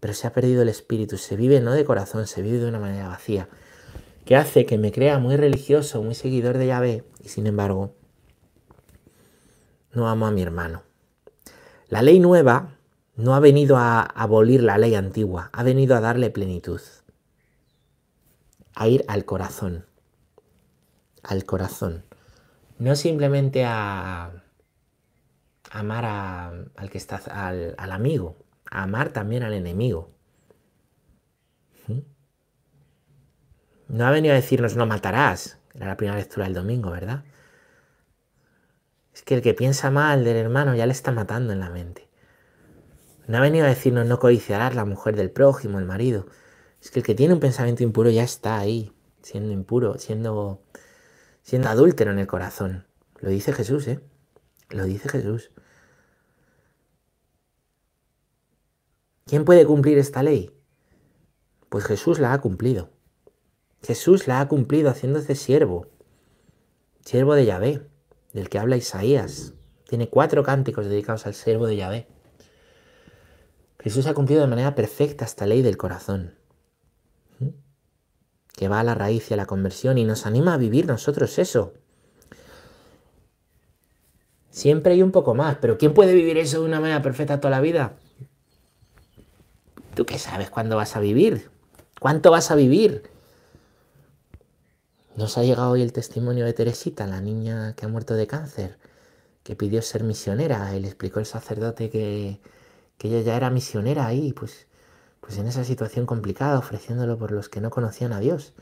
pero 0.00 0.12
se 0.12 0.26
ha 0.26 0.32
perdido 0.34 0.60
el 0.60 0.68
espíritu, 0.68 1.16
se 1.16 1.34
vive 1.34 1.62
no 1.62 1.72
de 1.72 1.86
corazón, 1.86 2.26
se 2.26 2.42
vive 2.42 2.58
de 2.58 2.68
una 2.68 2.78
manera 2.78 3.08
vacía, 3.08 3.48
que 4.26 4.36
hace 4.36 4.66
que 4.66 4.76
me 4.76 4.92
crea 4.92 5.18
muy 5.18 5.36
religioso, 5.36 6.02
muy 6.02 6.14
seguidor 6.14 6.58
de 6.58 6.66
Yahvé, 6.66 7.04
y 7.22 7.30
sin 7.30 7.46
embargo, 7.46 7.94
no 9.92 10.08
amo 10.08 10.26
a 10.26 10.30
mi 10.30 10.42
hermano. 10.42 10.82
La 11.88 12.02
ley 12.02 12.20
nueva 12.20 12.76
no 13.16 13.34
ha 13.34 13.40
venido 13.40 13.76
a 13.76 14.02
abolir 14.02 14.62
la 14.62 14.78
ley 14.78 14.94
antigua, 14.94 15.50
ha 15.52 15.62
venido 15.62 15.96
a 15.96 16.00
darle 16.00 16.30
plenitud, 16.30 16.80
a 18.74 18.88
ir 18.88 19.04
al 19.08 19.24
corazón, 19.24 19.86
al 21.22 21.44
corazón, 21.44 22.04
no 22.78 22.96
simplemente 22.96 23.64
a 23.64 24.42
amar 25.70 26.04
al 26.04 26.90
que 26.90 26.98
está 26.98 27.16
al, 27.16 27.92
amigo, 27.92 28.36
a 28.70 28.82
amar 28.82 29.10
también 29.10 29.42
al 29.42 29.54
enemigo. 29.54 30.12
¿Mm? 31.86 32.00
No 33.88 34.06
ha 34.06 34.10
venido 34.10 34.32
a 34.32 34.36
decirnos 34.36 34.76
no 34.76 34.86
matarás, 34.86 35.58
era 35.74 35.86
la 35.86 35.96
primera 35.96 36.18
lectura 36.18 36.46
del 36.46 36.54
domingo, 36.54 36.90
¿verdad? 36.90 37.24
Es 39.12 39.22
que 39.22 39.34
el 39.34 39.42
que 39.42 39.54
piensa 39.54 39.90
mal 39.90 40.24
del 40.24 40.36
hermano 40.36 40.74
ya 40.74 40.86
le 40.86 40.92
está 40.92 41.12
matando 41.12 41.52
en 41.52 41.60
la 41.60 41.70
mente. 41.70 42.03
No 43.26 43.38
ha 43.38 43.40
venido 43.40 43.64
a 43.64 43.68
decirnos 43.68 44.06
no 44.06 44.18
codiciarás 44.18 44.74
la 44.74 44.84
mujer 44.84 45.16
del 45.16 45.30
prójimo, 45.30 45.78
el 45.78 45.86
marido. 45.86 46.26
Es 46.82 46.90
que 46.90 47.00
el 47.00 47.06
que 47.06 47.14
tiene 47.14 47.34
un 47.34 47.40
pensamiento 47.40 47.82
impuro 47.82 48.10
ya 48.10 48.22
está 48.22 48.58
ahí, 48.58 48.92
siendo 49.22 49.52
impuro, 49.52 49.98
siendo, 49.98 50.62
siendo 51.42 51.68
adúltero 51.68 52.10
en 52.10 52.18
el 52.18 52.26
corazón. 52.26 52.86
Lo 53.20 53.30
dice 53.30 53.52
Jesús, 53.52 53.88
¿eh? 53.88 54.00
Lo 54.70 54.84
dice 54.84 55.08
Jesús. 55.08 55.50
¿Quién 59.26 59.46
puede 59.46 59.64
cumplir 59.64 59.96
esta 59.96 60.22
ley? 60.22 60.50
Pues 61.70 61.84
Jesús 61.84 62.18
la 62.18 62.34
ha 62.34 62.40
cumplido. 62.40 62.90
Jesús 63.82 64.26
la 64.26 64.40
ha 64.40 64.48
cumplido 64.48 64.90
haciéndose 64.90 65.34
siervo, 65.34 65.88
siervo 67.04 67.34
de 67.34 67.46
Yahvé, 67.46 67.86
del 68.32 68.48
que 68.48 68.58
habla 68.58 68.76
Isaías. 68.76 69.54
Tiene 69.88 70.08
cuatro 70.08 70.42
cánticos 70.42 70.86
dedicados 70.86 71.26
al 71.26 71.34
siervo 71.34 71.66
de 71.66 71.76
Yahvé. 71.76 72.13
Jesús 73.84 74.06
ha 74.06 74.14
cumplido 74.14 74.40
de 74.40 74.46
manera 74.46 74.74
perfecta 74.74 75.26
esta 75.26 75.44
ley 75.44 75.60
del 75.60 75.76
corazón, 75.76 76.38
que 78.54 78.66
va 78.66 78.80
a 78.80 78.82
la 78.82 78.94
raíz 78.94 79.30
y 79.30 79.34
a 79.34 79.36
la 79.36 79.44
conversión 79.44 79.98
y 79.98 80.04
nos 80.04 80.24
anima 80.24 80.54
a 80.54 80.56
vivir 80.56 80.86
nosotros 80.86 81.38
eso. 81.38 81.74
Siempre 84.48 84.94
hay 84.94 85.02
un 85.02 85.12
poco 85.12 85.34
más, 85.34 85.58
pero 85.60 85.76
¿quién 85.76 85.92
puede 85.92 86.14
vivir 86.14 86.38
eso 86.38 86.60
de 86.60 86.64
una 86.64 86.80
manera 86.80 87.02
perfecta 87.02 87.40
toda 87.40 87.50
la 87.50 87.60
vida? 87.60 87.92
¿Tú 89.94 90.06
qué 90.06 90.18
sabes 90.18 90.48
cuándo 90.48 90.76
vas 90.76 90.96
a 90.96 91.00
vivir? 91.00 91.50
¿Cuánto 92.00 92.30
vas 92.30 92.50
a 92.50 92.54
vivir? 92.54 93.02
Nos 95.14 95.36
ha 95.36 95.42
llegado 95.42 95.72
hoy 95.72 95.82
el 95.82 95.92
testimonio 95.92 96.46
de 96.46 96.54
Teresita, 96.54 97.06
la 97.06 97.20
niña 97.20 97.74
que 97.76 97.84
ha 97.84 97.88
muerto 97.88 98.14
de 98.14 98.26
cáncer, 98.26 98.78
que 99.42 99.56
pidió 99.56 99.82
ser 99.82 100.04
misionera 100.04 100.74
y 100.74 100.80
le 100.80 100.86
explicó 100.86 101.20
el 101.20 101.26
sacerdote 101.26 101.90
que, 101.90 102.40
que 102.98 103.08
ella 103.08 103.20
ya 103.20 103.36
era 103.36 103.50
misionera 103.50 104.06
ahí, 104.06 104.32
pues, 104.32 104.66
pues 105.20 105.38
en 105.38 105.46
esa 105.46 105.64
situación 105.64 106.06
complicada, 106.06 106.58
ofreciéndolo 106.58 107.18
por 107.18 107.32
los 107.32 107.48
que 107.48 107.60
no 107.60 107.70
conocían 107.70 108.12
a 108.12 108.20
Dios. 108.20 108.52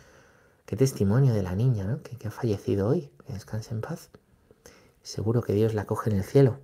Qué 0.66 0.76
testimonio 0.76 1.34
de 1.34 1.42
la 1.42 1.54
niña, 1.54 1.84
¿no? 1.84 2.02
Que, 2.02 2.26
ha 2.26 2.30
fallecido 2.30 2.88
hoy, 2.88 3.10
que 3.26 3.32
descanse 3.32 3.74
en 3.74 3.80
paz. 3.80 4.10
Seguro 5.02 5.42
que 5.42 5.52
Dios 5.52 5.74
la 5.74 5.86
coge 5.86 6.10
en 6.10 6.16
el 6.16 6.24
cielo. 6.24 6.60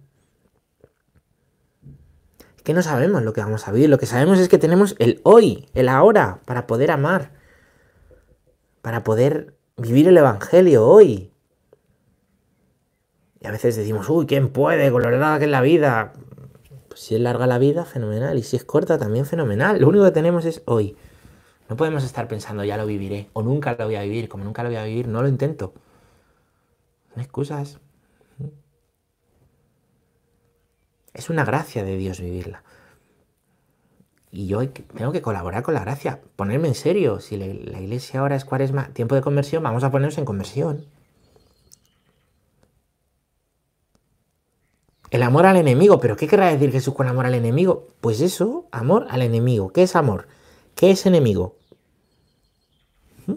Es 2.56 2.62
que 2.62 2.74
no 2.74 2.82
sabemos 2.82 3.22
lo 3.22 3.32
que 3.32 3.40
vamos 3.40 3.66
a 3.66 3.72
vivir, 3.72 3.88
lo 3.90 3.98
que 3.98 4.06
sabemos 4.06 4.38
es 4.38 4.48
que 4.48 4.58
tenemos 4.58 4.94
el 4.98 5.20
hoy, 5.24 5.68
el 5.74 5.88
ahora, 5.88 6.40
para 6.44 6.66
poder 6.66 6.90
amar, 6.90 7.32
para 8.82 9.02
poder 9.02 9.56
vivir 9.76 10.08
el 10.08 10.16
Evangelio 10.16 10.86
hoy. 10.86 11.32
Y 13.40 13.46
a 13.46 13.50
veces 13.50 13.76
decimos, 13.76 14.08
uy, 14.08 14.26
¿quién 14.26 14.50
puede 14.50 14.90
con 14.90 15.02
lo 15.02 15.10
larga 15.10 15.38
que 15.38 15.44
es 15.44 15.50
la 15.50 15.60
vida? 15.60 16.12
Si 16.98 17.14
es 17.14 17.20
larga 17.20 17.46
la 17.46 17.58
vida, 17.58 17.84
fenomenal. 17.84 18.36
Y 18.38 18.42
si 18.42 18.56
es 18.56 18.64
corta, 18.64 18.98
también 18.98 19.24
fenomenal. 19.24 19.80
Lo 19.80 19.88
único 19.88 20.04
que 20.04 20.10
tenemos 20.10 20.44
es 20.44 20.62
hoy. 20.66 20.96
No 21.68 21.76
podemos 21.76 22.02
estar 22.02 22.26
pensando, 22.26 22.64
ya 22.64 22.76
lo 22.76 22.86
viviré, 22.86 23.30
o 23.34 23.42
nunca 23.42 23.76
lo 23.78 23.84
voy 23.84 23.94
a 23.94 24.02
vivir. 24.02 24.28
Como 24.28 24.42
nunca 24.42 24.64
lo 24.64 24.68
voy 24.68 24.78
a 24.78 24.84
vivir, 24.84 25.06
no 25.06 25.22
lo 25.22 25.28
intento. 25.28 25.74
Hay 27.14 27.22
excusas. 27.22 27.78
Es 31.14 31.30
una 31.30 31.44
gracia 31.44 31.84
de 31.84 31.96
Dios 31.96 32.20
vivirla. 32.20 32.64
Y 34.30 34.48
yo 34.48 34.68
tengo 34.68 35.12
que 35.12 35.22
colaborar 35.22 35.62
con 35.62 35.74
la 35.74 35.80
gracia, 35.80 36.20
ponerme 36.36 36.68
en 36.68 36.74
serio. 36.74 37.20
Si 37.20 37.36
la, 37.36 37.46
la 37.46 37.80
iglesia 37.80 38.20
ahora 38.20 38.34
es 38.34 38.44
cuaresma, 38.44 38.88
tiempo 38.88 39.14
de 39.14 39.22
conversión, 39.22 39.62
vamos 39.62 39.84
a 39.84 39.90
ponernos 39.90 40.18
en 40.18 40.24
conversión. 40.24 40.86
El 45.10 45.22
amor 45.22 45.46
al 45.46 45.56
enemigo, 45.56 46.00
pero 46.00 46.16
¿qué 46.16 46.26
querrá 46.26 46.52
decir 46.52 46.70
Jesús 46.70 46.94
con 46.94 47.08
amor 47.08 47.24
al 47.26 47.34
enemigo? 47.34 47.88
Pues 48.00 48.20
eso, 48.20 48.66
amor 48.70 49.06
al 49.08 49.22
enemigo. 49.22 49.72
¿Qué 49.72 49.82
es 49.82 49.96
amor? 49.96 50.28
¿Qué 50.74 50.90
es 50.90 51.06
enemigo? 51.06 51.56
¿Mm? 53.26 53.34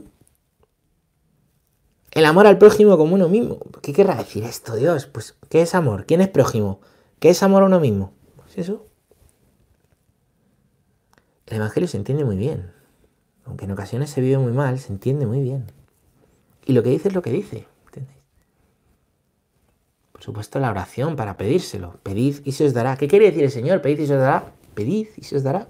El 2.12 2.26
amor 2.26 2.48
al 2.48 2.58
prójimo 2.58 2.98
como 2.98 3.16
uno 3.16 3.30
mismo. 3.30 3.60
¿Qué 3.82 3.94
querrá 3.94 4.16
decir 4.16 4.44
esto, 4.44 4.76
Dios? 4.76 5.06
Pues, 5.06 5.38
¿qué 5.50 5.62
es 5.62 5.74
amor? 5.74 6.06
¿Quién 6.06 6.20
es 6.20 6.28
prójimo? 6.28 6.82
¿Qué 7.20 7.30
es 7.30 7.42
amor 7.42 7.64
a 7.64 7.68
uno 7.68 7.80
mismo? 7.80 8.14
Pues 8.36 8.58
eso. 8.58 8.86
El 11.46 11.58
Evangelio 11.58 11.88
se 11.88 11.98
entiende 11.98 12.26
muy 12.26 12.36
bien. 12.36 12.72
Aunque 13.46 13.66
en 13.66 13.72
ocasiones 13.72 14.10
se 14.10 14.20
vive 14.20 14.38
muy 14.38 14.52
mal, 14.52 14.78
se 14.78 14.92
entiende 14.92 15.26
muy 15.26 15.42
bien. 15.42 15.72
Y 16.66 16.74
lo 16.74 16.84
que 16.84 16.90
dice 16.90 17.08
es 17.08 17.14
lo 17.14 17.22
que 17.22 17.32
dice. 17.32 17.68
Por 20.22 20.26
supuesto, 20.26 20.60
la 20.60 20.70
oración 20.70 21.16
para 21.16 21.36
pedírselo. 21.36 21.96
Pedid 22.04 22.42
y 22.44 22.52
se 22.52 22.68
os 22.68 22.74
dará. 22.76 22.96
¿Qué 22.96 23.08
quiere 23.08 23.26
decir 23.26 23.44
el 23.44 23.50
Señor? 23.50 23.82
Pedid 23.82 24.02
y 24.02 24.06
se 24.06 24.14
os 24.14 24.22
dará. 24.22 24.54
Pedid 24.76 25.08
y 25.18 25.24
se 25.24 25.36
os 25.36 25.42
dará. 25.42 25.68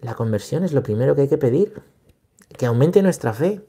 La 0.00 0.14
conversión 0.14 0.62
es 0.62 0.72
lo 0.72 0.84
primero 0.84 1.16
que 1.16 1.22
hay 1.22 1.28
que 1.28 1.36
pedir. 1.36 1.82
Que 2.56 2.66
aumente 2.66 3.02
nuestra 3.02 3.32
fe. 3.32 3.60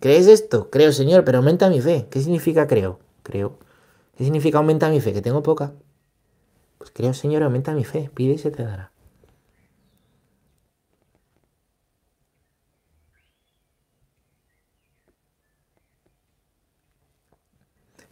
¿Crees 0.00 0.26
esto? 0.26 0.68
Creo, 0.68 0.92
Señor, 0.92 1.24
pero 1.24 1.38
aumenta 1.38 1.70
mi 1.70 1.80
fe. 1.80 2.08
¿Qué 2.10 2.20
significa 2.20 2.66
creo? 2.66 2.98
Creo. 3.22 3.58
¿Qué 4.18 4.24
significa 4.24 4.58
aumenta 4.58 4.90
mi 4.90 5.00
fe? 5.00 5.14
Que 5.14 5.22
tengo 5.22 5.42
poca. 5.42 5.72
Pues 6.76 6.90
creo, 6.90 7.14
Señor, 7.14 7.42
aumenta 7.42 7.72
mi 7.72 7.84
fe. 7.84 8.10
Pide 8.12 8.34
y 8.34 8.38
se 8.38 8.50
te 8.50 8.64
dará. 8.64 8.92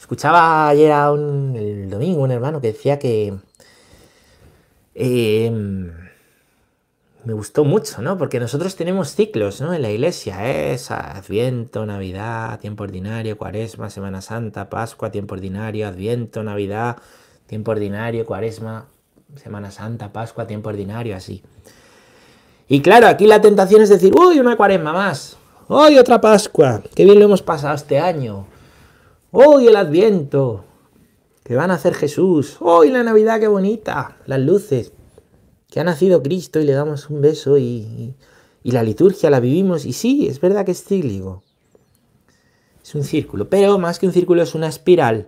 Escuchaba 0.04 0.68
ayer 0.68 0.92
el 0.92 1.88
domingo 1.88 2.20
un 2.24 2.30
hermano 2.30 2.60
que 2.60 2.72
decía 2.72 2.98
que 2.98 3.32
em, 4.94 5.92
me 7.24 7.32
gustó 7.32 7.64
mucho, 7.64 8.02
¿no? 8.02 8.18
Porque 8.18 8.38
nosotros 8.38 8.76
tenemos 8.76 9.14
ciclos, 9.14 9.62
¿no? 9.62 9.72
En 9.72 9.80
la 9.80 9.90
iglesia 9.90 10.46
es 10.72 10.90
Adviento, 10.90 11.86
Navidad, 11.86 12.60
tiempo 12.60 12.82
ordinario, 12.82 13.38
Cuaresma, 13.38 13.88
Semana 13.88 14.20
Santa, 14.20 14.68
Pascua, 14.68 15.10
tiempo 15.10 15.36
ordinario, 15.36 15.88
Adviento, 15.88 16.44
Navidad, 16.44 16.98
tiempo 17.46 17.70
ordinario, 17.70 18.26
Cuaresma, 18.26 18.88
Semana 19.36 19.70
Santa, 19.70 20.12
Pascua, 20.12 20.46
tiempo 20.46 20.68
ordinario, 20.68 21.16
así. 21.16 21.42
Y 22.68 22.82
claro, 22.82 23.06
aquí 23.06 23.26
la 23.26 23.40
tentación 23.40 23.80
es 23.80 23.88
decir, 23.88 24.12
uy, 24.14 24.38
una 24.38 24.58
Cuaresma 24.58 24.92
más, 24.92 25.38
uy, 25.66 25.96
otra 25.96 26.20
Pascua, 26.20 26.82
qué 26.94 27.06
bien 27.06 27.18
lo 27.18 27.24
hemos 27.24 27.40
pasado 27.40 27.74
este 27.74 27.98
año. 27.98 28.48
Hoy 29.36 29.66
el 29.66 29.74
Adviento, 29.74 30.64
que 31.42 31.56
van 31.56 31.72
a 31.72 31.74
hacer 31.74 31.94
Jesús. 31.94 32.58
Hoy 32.60 32.90
la 32.90 33.02
Navidad, 33.02 33.40
qué 33.40 33.48
bonita, 33.48 34.18
las 34.26 34.38
luces, 34.38 34.92
que 35.68 35.80
ha 35.80 35.84
nacido 35.84 36.22
Cristo 36.22 36.60
y 36.60 36.64
le 36.64 36.72
damos 36.72 37.10
un 37.10 37.20
beso 37.20 37.58
y, 37.58 38.14
y, 38.62 38.70
la 38.70 38.84
liturgia 38.84 39.30
la 39.30 39.40
vivimos. 39.40 39.86
Y 39.86 39.92
sí, 39.92 40.28
es 40.28 40.40
verdad 40.40 40.64
que 40.64 40.70
es 40.70 40.84
cíclico. 40.84 41.42
Es 42.80 42.94
un 42.94 43.02
círculo, 43.02 43.48
pero 43.50 43.76
más 43.76 43.98
que 43.98 44.06
un 44.06 44.12
círculo 44.12 44.40
es 44.40 44.54
una 44.54 44.68
espiral. 44.68 45.26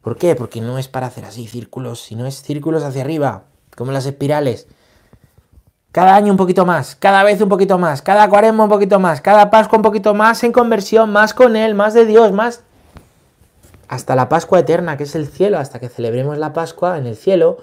¿Por 0.00 0.16
qué? 0.16 0.34
Porque 0.34 0.62
no 0.62 0.78
es 0.78 0.88
para 0.88 1.08
hacer 1.08 1.26
así 1.26 1.46
círculos, 1.46 2.00
sino 2.00 2.24
es 2.24 2.40
círculos 2.40 2.84
hacia 2.84 3.02
arriba, 3.02 3.48
como 3.76 3.92
las 3.92 4.06
espirales. 4.06 4.66
Cada 5.92 6.16
año 6.16 6.32
un 6.32 6.38
poquito 6.38 6.64
más, 6.64 6.96
cada 6.96 7.22
vez 7.22 7.38
un 7.42 7.50
poquito 7.50 7.76
más, 7.76 8.00
cada 8.00 8.30
cuaresma 8.30 8.64
un 8.64 8.70
poquito 8.70 8.98
más, 8.98 9.20
cada 9.20 9.50
Pascua 9.50 9.76
un 9.76 9.82
poquito 9.82 10.14
más 10.14 10.42
en 10.42 10.52
conversión, 10.52 11.10
más 11.10 11.34
con 11.34 11.54
Él, 11.54 11.74
más 11.74 11.92
de 11.92 12.06
Dios, 12.06 12.32
más 12.32 12.62
hasta 13.88 14.16
la 14.16 14.28
Pascua 14.28 14.60
eterna, 14.60 14.96
que 14.96 15.04
es 15.04 15.14
el 15.14 15.26
cielo, 15.26 15.58
hasta 15.58 15.78
que 15.78 15.88
celebremos 15.88 16.38
la 16.38 16.52
Pascua 16.52 16.98
en 16.98 17.06
el 17.06 17.16
cielo. 17.16 17.58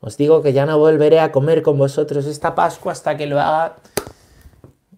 Os 0.00 0.16
digo 0.16 0.42
que 0.42 0.52
ya 0.52 0.66
no 0.66 0.78
volveré 0.78 1.20
a 1.20 1.32
comer 1.32 1.62
con 1.62 1.78
vosotros 1.78 2.26
esta 2.26 2.54
Pascua 2.54 2.92
hasta 2.92 3.16
que 3.16 3.26
lo 3.26 3.40
haga. 3.40 3.76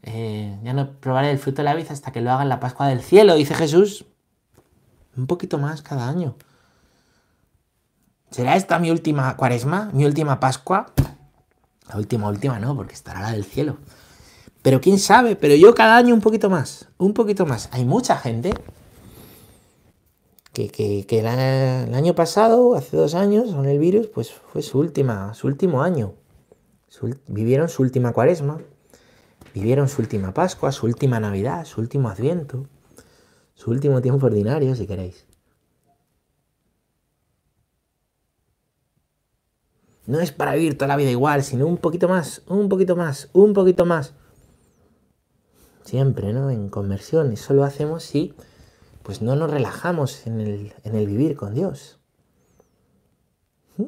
Eh, 0.02 0.58
ya 0.62 0.72
no 0.72 0.92
probaré 1.00 1.30
el 1.30 1.38
fruto 1.38 1.58
de 1.58 1.64
la 1.64 1.74
vida 1.74 1.92
hasta 1.92 2.12
que 2.12 2.20
lo 2.20 2.30
haga 2.30 2.42
en 2.42 2.48
la 2.48 2.60
Pascua 2.60 2.88
del 2.88 3.00
cielo, 3.00 3.34
dice 3.34 3.54
Jesús. 3.54 4.04
un 5.16 5.26
poquito 5.26 5.58
más 5.58 5.82
cada 5.82 6.08
año. 6.08 6.36
¿Será 8.30 8.56
esta 8.56 8.78
mi 8.78 8.90
última 8.90 9.34
cuaresma? 9.36 9.90
¿Mi 9.92 10.04
última 10.04 10.40
Pascua? 10.40 10.92
La 11.88 11.96
última, 11.96 12.28
última 12.28 12.58
no, 12.58 12.76
porque 12.76 12.94
estará 12.94 13.20
la 13.20 13.30
del 13.30 13.44
cielo. 13.44 13.78
Pero 14.62 14.80
quién 14.80 14.98
sabe, 14.98 15.36
pero 15.36 15.54
yo 15.54 15.74
cada 15.74 15.96
año 15.96 16.12
un 16.12 16.20
poquito 16.20 16.50
más, 16.50 16.88
un 16.98 17.14
poquito 17.14 17.46
más. 17.46 17.68
Hay 17.72 17.84
mucha 17.84 18.16
gente 18.16 18.52
que, 20.56 21.06
el 21.10 21.94
año 21.94 22.14
pasado, 22.14 22.74
hace 22.74 22.96
dos 22.96 23.14
años, 23.14 23.52
con 23.52 23.66
el 23.66 23.78
virus, 23.78 24.06
pues 24.06 24.32
fue 24.32 24.62
su 24.62 24.78
última, 24.78 25.34
su 25.34 25.46
último 25.46 25.82
año. 25.82 26.14
vivieron 27.26 27.68
su 27.68 27.82
última 27.82 28.12
cuaresma, 28.12 28.58
vivieron 29.54 29.88
su 29.88 30.00
última 30.00 30.32
Pascua, 30.32 30.72
su 30.72 30.86
última 30.86 31.20
Navidad, 31.20 31.66
su 31.66 31.80
último 31.80 32.08
Adviento, 32.08 32.66
su 33.54 33.70
último 33.70 34.00
tiempo 34.00 34.26
ordinario, 34.26 34.74
si 34.74 34.86
queréis. 34.86 35.26
No 40.06 40.20
es 40.20 40.32
para 40.32 40.54
vivir 40.54 40.78
toda 40.78 40.88
la 40.88 40.96
vida 40.96 41.10
igual, 41.10 41.42
sino 41.42 41.66
un 41.66 41.76
poquito 41.76 42.08
más, 42.08 42.42
un 42.46 42.68
poquito 42.68 42.96
más, 42.96 43.28
un 43.32 43.52
poquito 43.52 43.84
más. 43.84 44.14
Siempre, 45.84 46.32
¿no? 46.32 46.50
En 46.50 46.68
conversión. 46.68 47.32
Eso 47.32 47.54
lo 47.54 47.64
hacemos 47.64 48.04
si 48.04 48.34
pues 49.06 49.22
no 49.22 49.36
nos 49.36 49.48
relajamos 49.48 50.26
en 50.26 50.40
el, 50.40 50.74
en 50.82 50.96
el 50.96 51.06
vivir 51.06 51.36
con 51.36 51.54
Dios. 51.54 52.00
¿Mm? 53.76 53.84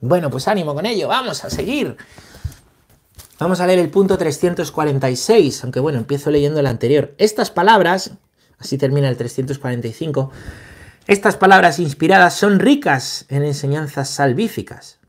Bueno, 0.00 0.30
pues 0.30 0.46
ánimo 0.46 0.76
con 0.76 0.86
ello, 0.86 1.08
vamos 1.08 1.44
a 1.44 1.50
seguir. 1.50 1.96
Vamos 3.40 3.58
a 3.58 3.66
leer 3.66 3.80
el 3.80 3.90
punto 3.90 4.16
346, 4.16 5.64
aunque 5.64 5.80
bueno, 5.80 5.98
empiezo 5.98 6.30
leyendo 6.30 6.60
el 6.60 6.68
anterior. 6.68 7.16
Estas 7.18 7.50
palabras, 7.50 8.12
así 8.58 8.78
termina 8.78 9.08
el 9.08 9.16
345, 9.16 10.30
estas 11.08 11.34
palabras 11.34 11.80
inspiradas 11.80 12.34
son 12.34 12.60
ricas 12.60 13.26
en 13.28 13.42
enseñanzas 13.42 14.08
salvíficas. 14.08 15.00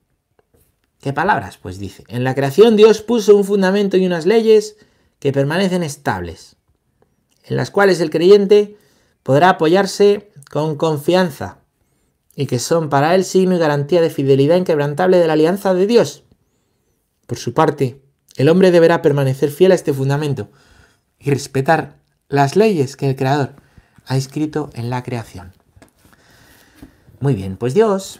¿Qué 1.01 1.13
palabras? 1.13 1.59
Pues 1.59 1.77
dice, 1.77 2.03
en 2.07 2.23
la 2.23 2.33
creación 2.33 2.75
Dios 2.75 3.03
puso 3.03 3.35
un 3.35 3.43
fundamento 3.43 3.95
y 3.95 4.07
unas 4.07 4.25
leyes 4.25 4.77
que 5.19 5.31
permanecen 5.31 5.83
estables, 5.83 6.55
en 7.43 7.57
las 7.57 7.71
cuales 7.71 7.99
el 7.99 8.09
creyente 8.09 8.77
podrá 9.23 9.49
apoyarse 9.49 10.31
con 10.49 10.75
confianza 10.75 11.59
y 12.35 12.45
que 12.45 12.59
son 12.59 12.89
para 12.89 13.15
él 13.15 13.25
signo 13.25 13.55
y 13.55 13.59
garantía 13.59 14.01
de 14.01 14.09
fidelidad 14.09 14.57
inquebrantable 14.57 15.17
de 15.17 15.27
la 15.27 15.33
alianza 15.33 15.73
de 15.73 15.87
Dios. 15.87 16.23
Por 17.25 17.37
su 17.37 17.53
parte, 17.53 18.01
el 18.35 18.49
hombre 18.49 18.71
deberá 18.71 19.01
permanecer 19.01 19.49
fiel 19.49 19.71
a 19.71 19.75
este 19.75 19.93
fundamento 19.93 20.49
y 21.19 21.31
respetar 21.31 21.97
las 22.29 22.55
leyes 22.55 22.95
que 22.95 23.09
el 23.09 23.15
Creador 23.15 23.53
ha 24.05 24.17
escrito 24.17 24.69
en 24.73 24.89
la 24.89 25.03
creación. 25.03 25.53
Muy 27.19 27.33
bien, 27.33 27.57
pues 27.57 27.73
Dios, 27.73 28.19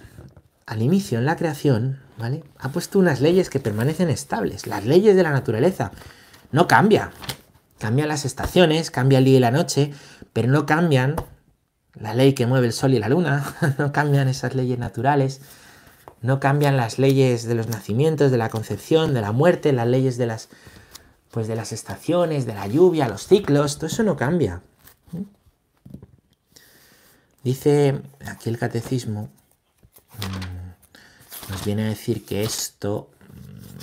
al 0.66 0.82
inicio 0.82 1.20
en 1.20 1.26
la 1.26 1.36
creación, 1.36 2.00
¿vale? 2.18 2.44
Ha 2.58 2.70
puesto 2.70 2.98
unas 2.98 3.22
leyes 3.22 3.50
que 3.50 3.60
permanecen 3.60 4.10
estables, 4.10 4.66
las 4.66 4.86
leyes 4.86 5.16
de 5.16 5.24
la 5.24 5.32
naturaleza. 5.32 5.92
No 6.52 6.68
cambia. 6.68 7.12
Cambian 7.80 8.08
las 8.08 8.26
estaciones, 8.26 8.92
cambia 8.92 9.20
el 9.20 9.26
día 9.26 9.38
y 9.38 9.42
la 9.42 9.52
noche, 9.52 9.94
pero 10.34 10.48
no 10.48 10.66
cambian 10.66 11.16
la 11.94 12.14
ley 12.14 12.34
que 12.34 12.48
mueve 12.48 12.68
el 12.68 12.74
sol 12.74 12.94
y 12.94 13.00
la 13.00 13.10
luna, 13.10 13.56
no 13.78 13.92
cambian 13.92 14.28
esas 14.28 14.56
leyes 14.56 14.80
naturales, 14.80 15.42
no 16.22 16.40
cambian 16.40 16.78
las 16.78 17.00
leyes 17.00 17.44
de 17.48 17.56
los 17.56 17.68
nacimientos, 17.68 18.32
de 18.32 18.38
la 18.38 18.50
concepción, 18.50 19.14
de 19.14 19.22
la 19.22 19.32
muerte, 19.32 19.74
las 19.74 19.88
leyes 19.88 20.18
de 20.18 20.28
las 20.28 20.50
pues 21.32 21.48
de 21.48 21.56
las 21.56 21.72
estaciones, 21.72 22.46
de 22.46 22.56
la 22.56 22.68
lluvia, 22.68 23.08
los 23.08 23.28
ciclos, 23.28 23.76
todo 23.76 23.88
eso 23.88 24.02
no 24.02 24.16
cambia. 24.16 24.62
Dice 27.44 28.02
aquí 28.26 28.50
el 28.50 28.58
catecismo, 28.58 29.30
mm, 30.20 31.52
nos 31.52 31.66
viene 31.66 31.84
a 31.84 31.90
decir 31.90 32.26
que 32.26 32.44
esto 32.44 33.10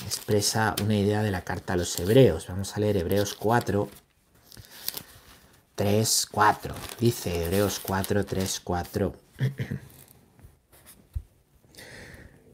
expresa 0.02 0.74
una 0.83 0.96
idea 0.96 1.22
de 1.22 1.30
la 1.30 1.42
carta 1.42 1.74
a 1.74 1.76
los 1.76 1.98
hebreos. 1.98 2.46
Vamos 2.48 2.76
a 2.76 2.80
leer 2.80 2.96
Hebreos 2.96 3.35
4, 3.35 3.88
3, 5.74 6.26
4. 6.30 6.74
Dice 7.00 7.44
Hebreos 7.44 7.80
4, 7.80 8.24
3, 8.24 8.61
4. 8.64 9.14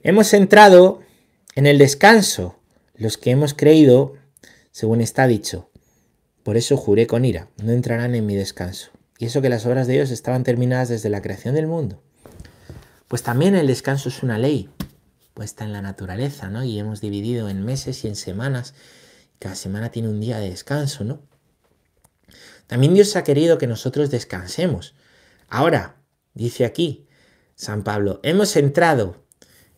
hemos 0.03 0.33
entrado 0.33 1.03
en 1.55 1.67
el 1.67 1.79
descanso, 1.79 2.59
los 2.95 3.19
que 3.19 3.31
hemos 3.31 3.55
creído, 3.55 4.15
según 4.71 5.01
está 5.01 5.27
dicho. 5.27 5.71
Por 6.43 6.57
eso 6.57 6.77
juré 6.77 7.07
con 7.07 7.25
ira, 7.25 7.49
no 7.63 7.73
entrarán 7.73 8.15
en 8.15 8.27
mi 8.27 8.35
descanso. 8.35 8.91
Y 9.19 9.27
eso 9.27 9.43
que 9.43 9.51
las 9.51 9.67
obras 9.67 9.87
de 9.87 9.95
Dios 9.95 10.11
estaban 10.11 10.45
terminadas 10.45 10.89
desde 10.89 11.11
la 11.11 11.21
creación 11.21 11.55
del 11.55 11.67
mundo. 11.67 12.03
Pues 13.09 13.23
también 13.23 13.55
el 13.55 13.67
descanso 13.67 14.09
es 14.09 14.23
una 14.23 14.39
ley 14.39 14.71
puesta 15.41 15.65
en 15.65 15.73
la 15.73 15.81
naturaleza, 15.81 16.51
¿no? 16.51 16.65
Y 16.65 16.79
hemos 16.79 17.01
dividido 17.01 17.49
en 17.49 17.65
meses 17.65 18.05
y 18.05 18.09
en 18.09 18.15
semanas. 18.15 18.75
Cada 19.39 19.55
semana 19.55 19.91
tiene 19.91 20.11
un 20.11 20.21
día 20.21 20.39
de 20.39 20.51
descanso, 20.51 21.03
¿no? 21.03 21.23
También 22.67 22.93
Dios 22.93 23.17
ha 23.17 23.25
querido 23.25 23.57
que 23.57 23.67
nosotros 23.67 24.11
descansemos. 24.11 24.95
Ahora, 25.49 25.97
dice 26.35 26.67
aquí 26.67 27.07
San 27.55 27.85
Pablo, 27.85 28.21
hemos 28.23 28.55
entrado, 28.55 29.25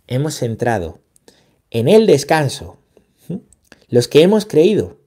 hemos 0.09 0.43
entrado 0.43 1.01
en 1.71 1.87
el 1.87 2.09
descanso. 2.09 2.81
Los 3.87 4.09
que 4.09 4.23
hemos 4.23 4.47
creído, 4.47 4.99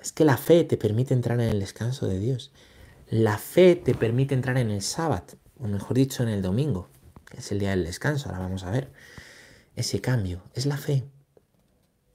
es 0.00 0.12
que 0.12 0.24
la 0.24 0.38
fe 0.38 0.64
te 0.64 0.78
permite 0.78 1.12
entrar 1.12 1.38
en 1.42 1.50
el 1.50 1.60
descanso 1.60 2.08
de 2.08 2.18
Dios. 2.18 2.52
La 3.10 3.36
fe 3.36 3.76
te 3.76 3.94
permite 3.94 4.34
entrar 4.34 4.56
en 4.56 4.70
el 4.70 4.80
sábado, 4.80 5.26
o 5.60 5.68
mejor 5.68 5.98
dicho, 5.98 6.22
en 6.22 6.30
el 6.30 6.40
domingo, 6.40 6.88
es 7.36 7.52
el 7.52 7.58
día 7.58 7.70
del 7.70 7.84
descanso. 7.84 8.28
Ahora 8.28 8.40
vamos 8.40 8.64
a 8.64 8.70
ver 8.70 8.90
ese 9.74 10.00
cambio. 10.00 10.42
Es 10.54 10.66
la 10.66 10.76
fe. 10.76 11.04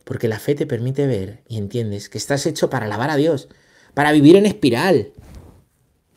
Porque 0.04 0.28
la 0.28 0.40
fe 0.40 0.56
te 0.56 0.66
permite 0.66 1.08
ver 1.08 1.44
y 1.48 1.58
entiendes 1.58 2.10
que 2.10 2.18
estás 2.18 2.46
hecho 2.46 2.70
para 2.70 2.86
alabar 2.86 3.10
a 3.10 3.16
Dios, 3.16 3.50
para 3.94 4.12
vivir 4.12 4.36
en 4.36 4.46
espiral. 4.46 5.12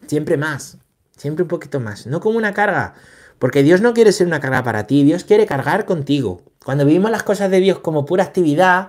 Siempre 0.06 0.36
más, 0.36 0.78
siempre 1.16 1.42
un 1.42 1.48
poquito 1.48 1.80
más. 1.80 2.06
No 2.06 2.20
como 2.20 2.38
una 2.38 2.54
carga. 2.54 2.94
Porque 3.38 3.62
Dios 3.62 3.80
no 3.80 3.94
quiere 3.94 4.12
ser 4.12 4.26
una 4.26 4.40
carga 4.40 4.62
para 4.62 4.86
ti, 4.86 5.02
Dios 5.02 5.24
quiere 5.24 5.44
cargar 5.46 5.84
contigo. 5.84 6.42
Cuando 6.64 6.86
vivimos 6.86 7.10
las 7.10 7.22
cosas 7.22 7.50
de 7.50 7.60
Dios 7.60 7.80
como 7.80 8.06
pura 8.06 8.24
actividad, 8.24 8.88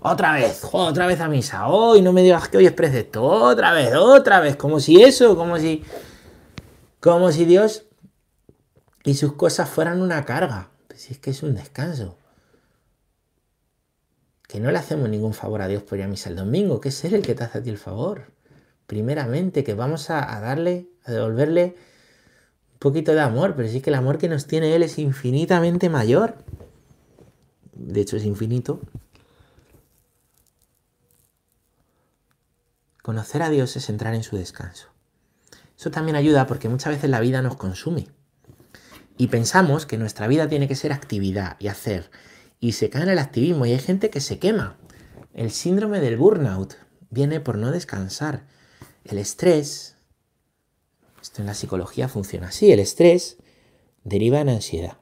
otra 0.00 0.32
vez, 0.32 0.62
otra 0.72 1.06
vez 1.06 1.20
a 1.20 1.28
misa. 1.28 1.68
Hoy 1.68 2.00
no 2.00 2.12
me 2.12 2.22
digas 2.22 2.48
que 2.48 2.56
hoy 2.56 2.66
es 2.66 2.72
precepto. 2.72 3.22
Otra 3.22 3.72
vez, 3.72 3.94
otra 3.94 4.40
vez. 4.40 4.56
Como 4.56 4.80
si 4.80 5.02
eso, 5.02 5.36
como 5.36 5.58
si. 5.58 5.84
Como 7.00 7.30
si 7.32 7.44
Dios 7.44 7.84
y 9.04 9.14
sus 9.14 9.34
cosas 9.34 9.68
fueran 9.68 10.02
una 10.02 10.24
carga. 10.24 10.70
Pues 10.88 11.02
si 11.02 11.12
es 11.12 11.18
que 11.18 11.30
es 11.30 11.42
un 11.42 11.54
descanso. 11.54 12.16
Que 14.46 14.60
no 14.60 14.70
le 14.70 14.78
hacemos 14.78 15.08
ningún 15.08 15.32
favor 15.32 15.62
a 15.62 15.68
Dios 15.68 15.82
por 15.82 15.98
ir 15.98 16.04
a 16.04 16.08
misa 16.08 16.28
el 16.28 16.36
domingo, 16.36 16.80
que 16.80 16.88
es 16.88 17.04
Él 17.04 17.14
el 17.14 17.22
que 17.22 17.34
te 17.34 17.44
hace 17.44 17.58
a 17.58 17.62
ti 17.62 17.70
el 17.70 17.78
favor. 17.78 18.32
Primeramente, 18.86 19.62
que 19.62 19.74
vamos 19.74 20.10
a, 20.10 20.20
darle, 20.40 20.88
a 21.04 21.12
devolverle 21.12 21.76
un 22.72 22.78
poquito 22.80 23.12
de 23.12 23.20
amor, 23.20 23.54
pero 23.54 23.68
sí 23.68 23.80
que 23.80 23.90
el 23.90 23.94
amor 23.94 24.18
que 24.18 24.28
nos 24.28 24.46
tiene 24.46 24.74
Él 24.74 24.82
es 24.82 24.98
infinitamente 24.98 25.88
mayor. 25.88 26.34
De 27.72 28.00
hecho, 28.00 28.16
es 28.16 28.24
infinito. 28.24 28.80
Conocer 33.02 33.42
a 33.42 33.50
Dios 33.50 33.76
es 33.76 33.88
entrar 33.88 34.14
en 34.14 34.24
su 34.24 34.36
descanso. 34.36 34.88
Eso 35.78 35.90
también 35.90 36.16
ayuda 36.16 36.46
porque 36.46 36.68
muchas 36.68 36.94
veces 36.94 37.08
la 37.08 37.20
vida 37.20 37.40
nos 37.40 37.56
consume. 37.56 38.08
Y 39.20 39.26
pensamos 39.26 39.84
que 39.84 39.98
nuestra 39.98 40.28
vida 40.28 40.48
tiene 40.48 40.66
que 40.66 40.74
ser 40.74 40.94
actividad 40.94 41.56
y 41.58 41.68
hacer. 41.68 42.10
Y 42.58 42.72
se 42.72 42.88
cae 42.88 43.02
en 43.02 43.10
el 43.10 43.18
activismo 43.18 43.66
y 43.66 43.72
hay 43.72 43.78
gente 43.78 44.08
que 44.08 44.22
se 44.22 44.38
quema. 44.38 44.78
El 45.34 45.50
síndrome 45.50 46.00
del 46.00 46.16
burnout 46.16 46.76
viene 47.10 47.38
por 47.38 47.58
no 47.58 47.70
descansar. 47.70 48.46
El 49.04 49.18
estrés, 49.18 49.98
esto 51.20 51.42
en 51.42 51.46
la 51.48 51.52
psicología 51.52 52.08
funciona 52.08 52.48
así, 52.48 52.72
el 52.72 52.80
estrés 52.80 53.36
deriva 54.04 54.40
en 54.40 54.48
ansiedad. 54.48 54.96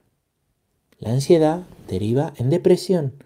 La 0.99 1.11
ansiedad 1.11 1.63
deriva 1.87 2.33
en 2.39 2.51
depresión 2.51 3.23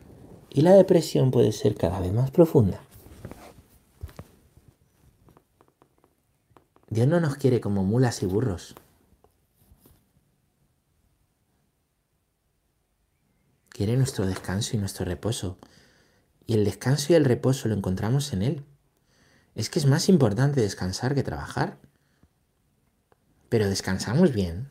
y 0.51 0.61
la 0.61 0.75
depresión 0.75 1.31
puede 1.31 1.53
ser 1.53 1.75
cada 1.75 2.01
vez 2.01 2.13
más 2.13 2.31
profunda. 2.31 2.83
Dios 6.91 7.09
no 7.09 7.19
nos 7.19 7.37
quiere 7.37 7.63
como 7.63 7.83
mulas 7.83 8.23
y 8.23 8.27
burros. 8.27 8.75
Quiere 13.83 13.97
nuestro 13.97 14.27
descanso 14.27 14.77
y 14.77 14.79
nuestro 14.79 15.05
reposo. 15.05 15.59
Y 16.47 16.55
el 16.55 16.65
descanso 16.65 17.13
y 17.13 17.17
el 17.17 17.25
reposo 17.25 17.67
lo 17.67 17.75
encontramos 17.75 18.33
en 18.33 18.43
Él. 18.43 18.65
Es 19.57 19.71
que 19.71 19.81
es 19.81 19.87
más 19.87 20.09
importante 20.09 20.61
descansar 20.61 21.17
que 21.17 21.25
trabajar. 21.25 21.79
Pero 23.49 23.69
descansamos 23.69 24.33
bien. 24.33 24.71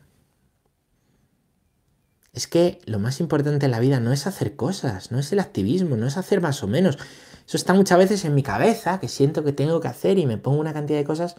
Es 2.32 2.48
que 2.48 2.80
lo 2.86 3.00
más 3.00 3.20
importante 3.20 3.66
en 3.66 3.72
la 3.72 3.82
vida 3.82 4.00
no 4.00 4.14
es 4.14 4.28
hacer 4.28 4.56
cosas, 4.56 5.12
no 5.12 5.20
es 5.20 5.30
el 5.34 5.40
activismo, 5.40 5.98
no 5.98 6.08
es 6.08 6.16
hacer 6.16 6.40
más 6.40 6.64
o 6.64 6.68
menos. 6.68 6.98
Eso 7.46 7.58
está 7.58 7.74
muchas 7.74 7.98
veces 7.98 8.24
en 8.24 8.34
mi 8.34 8.44
cabeza, 8.44 9.02
que 9.02 9.10
siento 9.10 9.44
que 9.44 9.52
tengo 9.52 9.82
que 9.82 9.90
hacer 9.90 10.20
y 10.20 10.26
me 10.26 10.38
pongo 10.38 10.62
una 10.62 10.72
cantidad 10.72 11.00
de 11.00 11.04
cosas. 11.04 11.36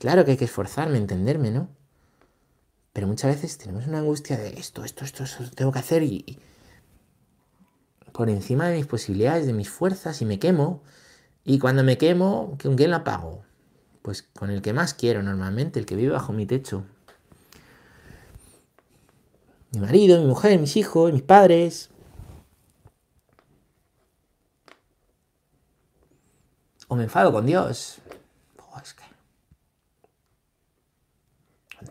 Claro 0.00 0.24
que 0.24 0.32
hay 0.32 0.36
que 0.36 0.46
esforzarme, 0.46 0.98
entenderme, 0.98 1.52
¿no? 1.52 1.68
Pero 2.94 3.08
muchas 3.08 3.34
veces 3.34 3.58
tenemos 3.58 3.88
una 3.88 3.98
angustia 3.98 4.38
de 4.38 4.50
esto, 4.50 4.84
esto, 4.84 5.04
esto, 5.04 5.24
esto 5.24 5.50
tengo 5.50 5.72
que 5.72 5.80
hacer 5.80 6.04
y, 6.04 6.38
por 8.12 8.30
encima 8.30 8.68
de 8.68 8.76
mis 8.76 8.86
posibilidades, 8.86 9.46
de 9.46 9.52
mis 9.52 9.68
fuerzas 9.68 10.22
y 10.22 10.24
me 10.24 10.38
quemo. 10.38 10.80
Y 11.44 11.58
cuando 11.58 11.82
me 11.82 11.98
quemo, 11.98 12.56
¿con 12.62 12.76
quién 12.76 12.92
la 12.92 13.02
pago? 13.02 13.42
Pues 14.02 14.22
con 14.22 14.50
el 14.50 14.62
que 14.62 14.72
más 14.72 14.94
quiero 14.94 15.24
normalmente, 15.24 15.80
el 15.80 15.86
que 15.86 15.96
vive 15.96 16.12
bajo 16.12 16.32
mi 16.32 16.46
techo. 16.46 16.84
Mi 19.72 19.80
marido, 19.80 20.20
mi 20.20 20.26
mujer, 20.26 20.60
mis 20.60 20.76
hijos, 20.76 21.12
mis 21.12 21.22
padres. 21.22 21.90
O 26.86 26.94
me 26.94 27.02
enfado 27.02 27.32
con 27.32 27.44
Dios. 27.44 27.98
Oh, 28.58 28.78
es 28.80 28.94
que... 28.94 29.13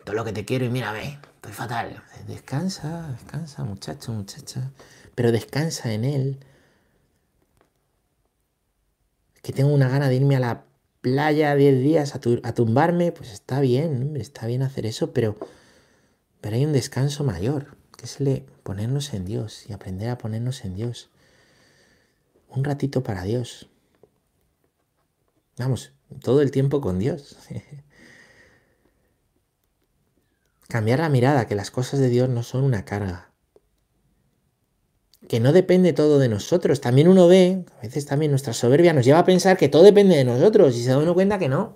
Todo 0.04 0.16
lo 0.16 0.26
que 0.26 0.34
te 0.34 0.46
quiero 0.46 0.66
y 0.66 0.70
mírame, 0.70 1.20
estoy 1.36 1.52
fatal. 1.52 2.04
Descansa, 2.28 3.10
descansa, 3.12 3.64
muchacho, 3.64 4.12
muchacha 4.12 4.72
pero 5.16 5.32
descansa 5.32 5.94
en 5.94 6.06
Él. 6.06 6.40
Que 9.42 9.54
tengo 9.54 9.74
una 9.74 9.90
gana 9.90 10.10
de 10.10 10.16
irme 10.16 10.36
a 10.36 10.40
la 10.40 10.64
playa 11.02 11.56
10 11.56 11.80
días 11.82 12.16
a, 12.16 12.20
tumbarme, 12.54 13.12
pues 13.12 13.32
está 13.32 13.60
bien, 13.60 14.16
está 14.16 14.48
bien 14.48 14.62
hacer 14.62 14.86
eso, 14.86 15.12
pero, 15.12 15.36
pero 16.40 16.56
hay 16.56 16.66
un 16.66 16.72
descanso 16.72 17.26
mayor, 17.26 17.76
que 17.98 18.06
es 18.06 18.22
el 18.22 18.46
ponernos 18.64 19.14
en 19.14 19.26
Dios 19.26 19.66
y 19.68 19.74
aprender 19.74 20.10
a 20.10 20.18
ponernos 20.18 20.64
en 20.64 20.76
Dios. 20.76 21.10
Un 22.48 22.64
ratito 22.64 23.04
para 23.04 23.24
Dios. 23.24 23.68
Vamos, 25.58 25.92
todo 26.22 26.42
el 26.42 26.52
tiempo 26.52 26.80
con 26.80 27.00
Dios. 27.00 27.38
Cambiar 30.74 30.98
la 30.98 31.10
mirada, 31.10 31.46
que 31.46 31.54
las 31.54 31.70
cosas 31.70 32.00
de 32.00 32.10
Dios 32.10 32.30
no 32.30 32.42
son 32.42 32.64
una 32.64 32.84
carga 32.84 33.32
que 35.28 35.40
no 35.40 35.54
depende 35.54 35.94
todo 35.94 36.18
de 36.18 36.30
nosotros. 36.30 36.82
También 36.82 37.08
uno 37.08 37.28
ve, 37.28 37.64
a 37.78 37.84
veces 37.84 38.08
también 38.08 38.32
nuestra 38.32 38.54
soberbia 38.54 38.92
nos 38.92 39.06
lleva 39.06 39.20
a 39.20 39.24
pensar 39.24 39.56
que 39.56 39.70
todo 39.70 39.84
depende 39.84 40.16
de 40.16 40.24
nosotros 40.24 40.76
y 40.76 40.84
se 40.84 40.90
da 40.90 40.98
uno 40.98 41.14
cuenta 41.14 41.38
que 41.38 41.48
no, 41.48 41.76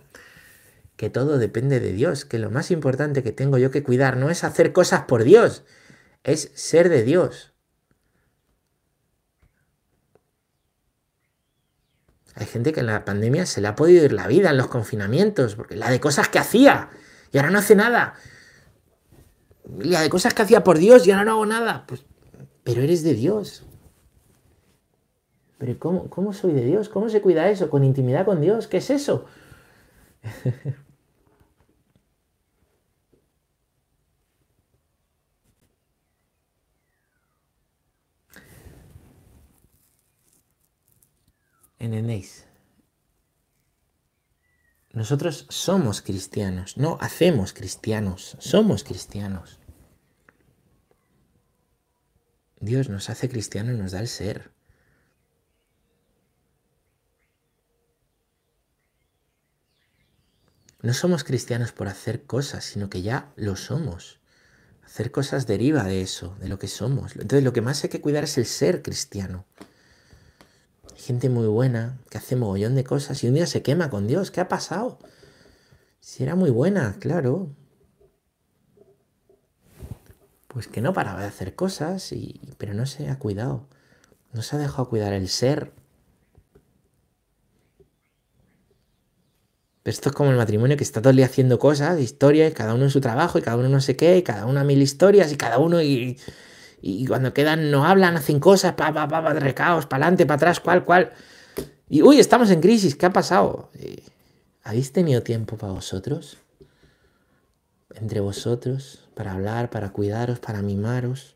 que 0.95 1.11
todo 1.11 1.37
depende 1.37 1.79
de 1.79 1.93
Dios, 1.93 2.25
que 2.25 2.39
lo 2.39 2.49
más 2.49 2.71
importante 2.71 3.21
que 3.21 3.31
tengo 3.31 3.59
yo 3.59 3.69
que 3.69 3.83
cuidar 3.83 4.17
no 4.17 4.31
es 4.31 4.43
hacer 4.43 4.73
cosas 4.73 5.03
por 5.03 5.23
Dios, 5.23 5.63
es 6.23 6.49
ser 6.55 6.89
de 6.89 7.03
Dios. 7.03 7.53
Hay 12.33 12.47
gente 12.47 12.73
que 12.73 12.79
en 12.79 12.87
la 12.87 13.05
pandemia 13.05 13.45
se 13.45 13.61
le 13.61 13.67
ha 13.67 13.75
podido 13.75 14.03
ir 14.05 14.13
la 14.13 14.25
vida 14.25 14.49
en 14.49 14.57
los 14.57 14.69
confinamientos, 14.69 15.53
porque 15.53 15.75
la 15.75 15.91
de 15.91 15.99
cosas 15.99 16.29
que 16.29 16.39
hacía 16.39 16.89
y 17.31 17.37
ahora 17.37 17.51
no 17.51 17.59
hace 17.59 17.75
nada. 17.75 18.15
La 19.79 20.01
de 20.01 20.09
cosas 20.09 20.33
que 20.33 20.41
hacía 20.43 20.63
por 20.63 20.77
Dios 20.77 21.05
y 21.05 21.11
ahora 21.11 21.25
no 21.25 21.31
hago 21.31 21.45
nada. 21.45 21.85
Pues 21.87 22.03
pero 22.63 22.81
eres 22.81 23.03
de 23.03 23.13
Dios. 23.13 23.63
Pero 25.57 25.79
¿cómo, 25.79 26.09
¿cómo 26.09 26.33
soy 26.33 26.53
de 26.53 26.65
Dios? 26.65 26.89
¿Cómo 26.89 27.09
se 27.09 27.21
cuida 27.21 27.49
eso? 27.49 27.69
¿Con 27.69 27.83
intimidad 27.83 28.25
con 28.25 28.41
Dios? 28.41 28.67
¿Qué 28.67 28.77
es 28.77 28.89
eso? 28.89 29.25
¿Entendéis? 41.79 42.46
Nosotros 44.97 45.45
somos 45.49 46.01
cristianos, 46.01 46.75
no 46.75 46.97
hacemos 46.99 47.53
cristianos, 47.53 48.35
somos 48.39 48.83
cristianos. 48.83 49.59
Dios 52.59 52.89
nos 52.89 53.11
hace 53.11 53.29
cristianos 53.29 53.75
y 53.75 53.77
nos 53.77 53.91
da 53.91 53.99
el 53.99 54.07
ser. 54.07 54.49
No 60.81 60.95
somos 60.95 61.23
cristianos 61.23 61.71
por 61.73 61.87
hacer 61.89 62.23
cosas, 62.23 62.65
sino 62.65 62.89
que 62.89 63.03
ya 63.03 63.31
lo 63.35 63.55
somos. 63.55 64.19
Hacer 64.83 65.11
cosas 65.11 65.45
deriva 65.45 65.83
de 65.83 66.01
eso, 66.01 66.35
de 66.39 66.47
lo 66.47 66.57
que 66.57 66.67
somos. 66.67 67.15
Entonces 67.15 67.43
lo 67.43 67.53
que 67.53 67.61
más 67.61 67.83
hay 67.83 67.91
que 67.91 68.01
cuidar 68.01 68.23
es 68.23 68.39
el 68.39 68.47
ser 68.47 68.81
cristiano. 68.81 69.45
Gente 70.97 71.29
muy 71.29 71.47
buena 71.47 71.99
que 72.09 72.17
hace 72.17 72.35
mogollón 72.35 72.75
de 72.75 72.83
cosas 72.83 73.23
y 73.23 73.27
un 73.27 73.35
día 73.35 73.47
se 73.47 73.61
quema 73.61 73.89
con 73.89 74.07
Dios. 74.07 74.31
¿Qué 74.31 74.41
ha 74.41 74.49
pasado? 74.49 74.99
Si 75.99 76.23
era 76.23 76.35
muy 76.35 76.49
buena, 76.49 76.97
claro, 76.99 77.49
pues 80.47 80.67
que 80.67 80.81
no 80.81 80.93
paraba 80.93 81.21
de 81.21 81.27
hacer 81.27 81.53
cosas, 81.53 82.11
y, 82.11 82.41
pero 82.57 82.73
no 82.73 82.87
se 82.87 83.09
ha 83.09 83.19
cuidado. 83.19 83.67
No 84.33 84.41
se 84.41 84.55
ha 84.55 84.59
dejado 84.59 84.89
cuidar 84.89 85.13
el 85.13 85.29
ser. 85.29 85.71
esto 89.85 90.09
es 90.09 90.15
como 90.15 90.31
el 90.31 90.37
matrimonio 90.37 90.75
que 90.75 90.83
está 90.83 91.01
todo 91.01 91.11
el 91.11 91.15
día 91.15 91.27
haciendo 91.27 91.59
cosas, 91.59 91.99
historias, 92.01 92.53
cada 92.53 92.73
uno 92.73 92.83
en 92.83 92.89
su 92.89 92.99
trabajo, 92.99 93.37
y 93.37 93.41
cada 93.41 93.55
uno 93.55 93.69
no 93.69 93.79
sé 93.79 93.95
qué, 93.95 94.17
y 94.17 94.23
cada 94.23 94.45
uno 94.45 94.59
a 94.59 94.63
mil 94.65 94.81
historias, 94.81 95.31
y 95.31 95.37
cada 95.37 95.59
uno, 95.59 95.81
y, 95.81 96.17
y 96.81 97.05
cuando 97.07 97.33
quedan 97.33 97.71
no 97.71 97.85
hablan, 97.85 98.17
hacen 98.17 98.39
cosas, 98.39 98.73
pa, 98.73 98.93
pa, 98.93 99.07
pa, 99.07 99.23
pa 99.23 99.33
recaos, 99.33 99.85
para 99.85 100.05
adelante, 100.05 100.25
para 100.25 100.35
atrás, 100.35 100.59
cual, 100.59 100.83
cual. 100.83 101.11
Y 101.89 102.01
uy, 102.01 102.19
estamos 102.19 102.51
en 102.51 102.61
crisis, 102.61 102.95
¿qué 102.95 103.05
ha 103.05 103.13
pasado? 103.13 103.69
Eh, 103.75 104.03
¿Habéis 104.63 104.91
tenido 104.91 105.23
tiempo 105.23 105.57
para 105.57 105.73
vosotros? 105.73 106.37
Entre 107.95 108.19
vosotros 108.19 109.07
para 109.17 109.31
hablar, 109.33 109.71
para 109.71 109.91
cuidaros, 109.91 110.37
para 110.37 110.61
mimaros. 110.61 111.35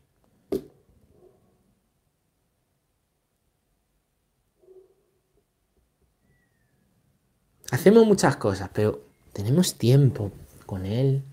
Hacemos 7.72 8.06
muchas 8.06 8.36
cosas, 8.36 8.70
pero 8.72 9.04
tenemos 9.32 9.78
tiempo 9.78 10.30
con 10.64 10.86
Él, 10.86 11.24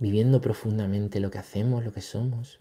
viviendo 0.00 0.40
profundamente 0.40 1.20
lo 1.20 1.30
que 1.30 1.38
hacemos, 1.38 1.84
lo 1.84 1.92
que 1.92 2.00
somos. 2.00 2.58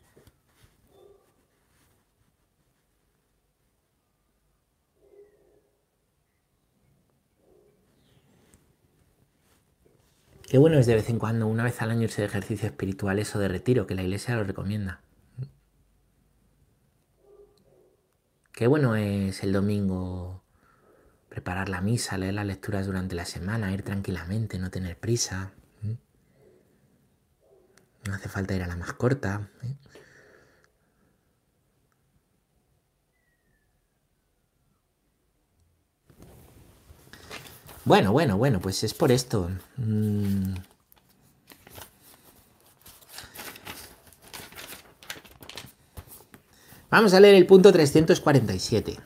Qué 10.53 10.59
bueno 10.59 10.77
es 10.77 10.85
de 10.85 10.93
vez 10.93 11.09
en 11.09 11.17
cuando, 11.17 11.47
una 11.47 11.63
vez 11.63 11.81
al 11.81 11.89
año, 11.89 12.03
irse 12.03 12.21
de 12.21 12.27
ejercicio 12.27 12.67
espiritual, 12.67 13.17
eso 13.17 13.39
de 13.39 13.47
retiro, 13.47 13.87
que 13.87 13.95
la 13.95 14.03
iglesia 14.03 14.35
lo 14.35 14.43
recomienda. 14.43 15.01
Qué 18.51 18.67
bueno 18.67 18.95
es 18.95 19.41
el 19.41 19.51
domingo 19.51 20.43
preparar 21.27 21.69
la 21.69 21.81
misa, 21.81 22.19
leer 22.19 22.35
las 22.35 22.45
lecturas 22.45 22.85
durante 22.85 23.15
la 23.15 23.25
semana, 23.25 23.73
ir 23.73 23.81
tranquilamente, 23.81 24.59
no 24.59 24.69
tener 24.69 24.95
prisa. 24.95 25.53
No 28.07 28.13
hace 28.13 28.29
falta 28.29 28.53
ir 28.53 28.61
a 28.61 28.67
la 28.67 28.75
más 28.75 28.93
corta. 28.93 29.49
¿eh? 29.63 29.75
Bueno, 37.85 38.13
bueno, 38.13 38.37
bueno, 38.37 38.61
pues 38.61 38.83
es 38.83 38.93
por 38.93 39.11
esto. 39.11 39.49
Mm. 39.75 40.53
Vamos 46.89 47.13
a 47.13 47.19
leer 47.19 47.35
el 47.35 47.45
punto 47.45 47.71
347, 47.73 48.99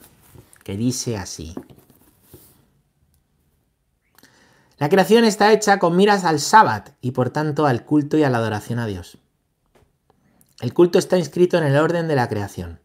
que 0.64 0.78
dice 0.78 1.18
así. 1.18 1.56
La 4.78 4.90
creación 4.90 5.24
está 5.24 5.52
hecha 5.54 5.80
con 5.80 5.96
miras 5.96 6.24
al 6.24 6.40
sábado 6.40 6.92
y 7.02 7.12
por 7.12 7.32
tanto 7.32 7.66
al 7.66 7.84
culto 7.84 8.16
y 8.18 8.24
a 8.24 8.30
la 8.30 8.38
adoración 8.38 8.78
a 8.78 8.86
Dios. 8.86 9.18
El 10.60 10.74
culto 10.74 11.00
está 11.00 11.18
inscrito 11.18 11.58
en 11.58 11.64
el 11.64 11.78
orden 11.78 12.08
de 12.08 12.16
la 12.16 12.30
creación. 12.30 12.80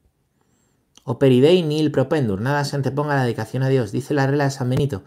Operidei 1.04 1.62
nil 1.62 1.90
propendur, 1.90 2.40
nada 2.40 2.64
se 2.64 2.76
anteponga 2.76 3.12
a 3.12 3.16
la 3.16 3.24
dedicación 3.24 3.62
a 3.62 3.68
Dios, 3.68 3.92
dice 3.92 4.14
la 4.14 4.26
regla 4.26 4.44
de 4.44 4.50
San 4.52 4.70
Benito 4.70 5.02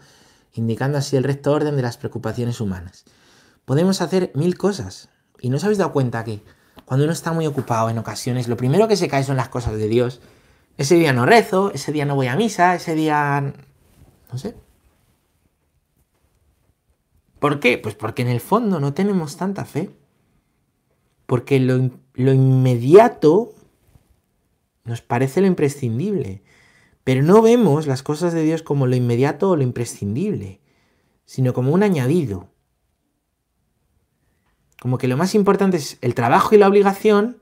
indicando 0.52 0.98
así 0.98 1.16
el 1.16 1.24
recto 1.24 1.52
orden 1.52 1.76
de 1.76 1.82
las 1.82 1.96
preocupaciones 1.96 2.60
humanas. 2.60 3.04
Podemos 3.64 4.00
hacer 4.00 4.30
mil 4.34 4.56
cosas. 4.56 5.08
¿Y 5.40 5.50
no 5.50 5.56
os 5.56 5.64
habéis 5.64 5.78
dado 5.78 5.92
cuenta 5.92 6.24
que 6.24 6.42
cuando 6.84 7.04
uno 7.04 7.12
está 7.12 7.32
muy 7.32 7.46
ocupado 7.46 7.90
en 7.90 7.98
ocasiones, 7.98 8.48
lo 8.48 8.56
primero 8.56 8.88
que 8.88 8.96
se 8.96 9.08
cae 9.08 9.24
son 9.24 9.36
las 9.36 9.48
cosas 9.48 9.76
de 9.76 9.88
Dios? 9.88 10.20
Ese 10.78 10.94
día 10.94 11.12
no 11.12 11.26
rezo, 11.26 11.72
ese 11.72 11.92
día 11.92 12.04
no 12.04 12.14
voy 12.14 12.28
a 12.28 12.36
misa, 12.36 12.74
ese 12.74 12.94
día... 12.94 13.54
no 14.32 14.38
sé. 14.38 14.54
¿Por 17.38 17.60
qué? 17.60 17.78
Pues 17.78 17.94
porque 17.94 18.22
en 18.22 18.28
el 18.28 18.40
fondo 18.40 18.80
no 18.80 18.94
tenemos 18.94 19.36
tanta 19.36 19.64
fe. 19.64 19.90
Porque 21.26 21.58
lo, 21.60 21.90
lo 22.14 22.32
inmediato 22.32 23.52
nos 24.84 25.02
parece 25.02 25.40
lo 25.40 25.46
imprescindible. 25.46 26.42
Pero 27.06 27.22
no 27.22 27.40
vemos 27.40 27.86
las 27.86 28.02
cosas 28.02 28.32
de 28.32 28.42
Dios 28.42 28.64
como 28.64 28.88
lo 28.88 28.96
inmediato 28.96 29.50
o 29.50 29.56
lo 29.56 29.62
imprescindible, 29.62 30.60
sino 31.24 31.54
como 31.54 31.70
un 31.70 31.84
añadido. 31.84 32.48
Como 34.80 34.98
que 34.98 35.06
lo 35.06 35.16
más 35.16 35.36
importante 35.36 35.76
es 35.76 35.98
el 36.00 36.16
trabajo 36.16 36.52
y 36.52 36.58
la 36.58 36.66
obligación. 36.66 37.40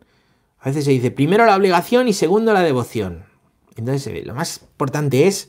A 0.59 0.67
veces 0.67 0.85
se 0.85 0.91
dice 0.91 1.11
primero 1.11 1.47
la 1.47 1.57
obligación 1.57 2.09
y 2.09 2.13
segundo 2.13 2.53
la 2.53 2.61
devoción. 2.61 3.25
Entonces 3.75 4.27
lo 4.27 4.35
más 4.35 4.61
importante 4.61 5.27
es 5.27 5.49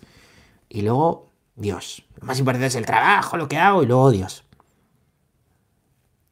y 0.69 0.83
luego 0.83 1.33
Dios. 1.57 2.05
Lo 2.21 2.25
más 2.25 2.39
importante 2.39 2.67
es 2.67 2.75
el 2.75 2.85
trabajo, 2.85 3.35
lo 3.35 3.49
que 3.49 3.57
hago 3.57 3.83
y 3.83 3.85
luego 3.85 4.11
Dios. 4.11 4.45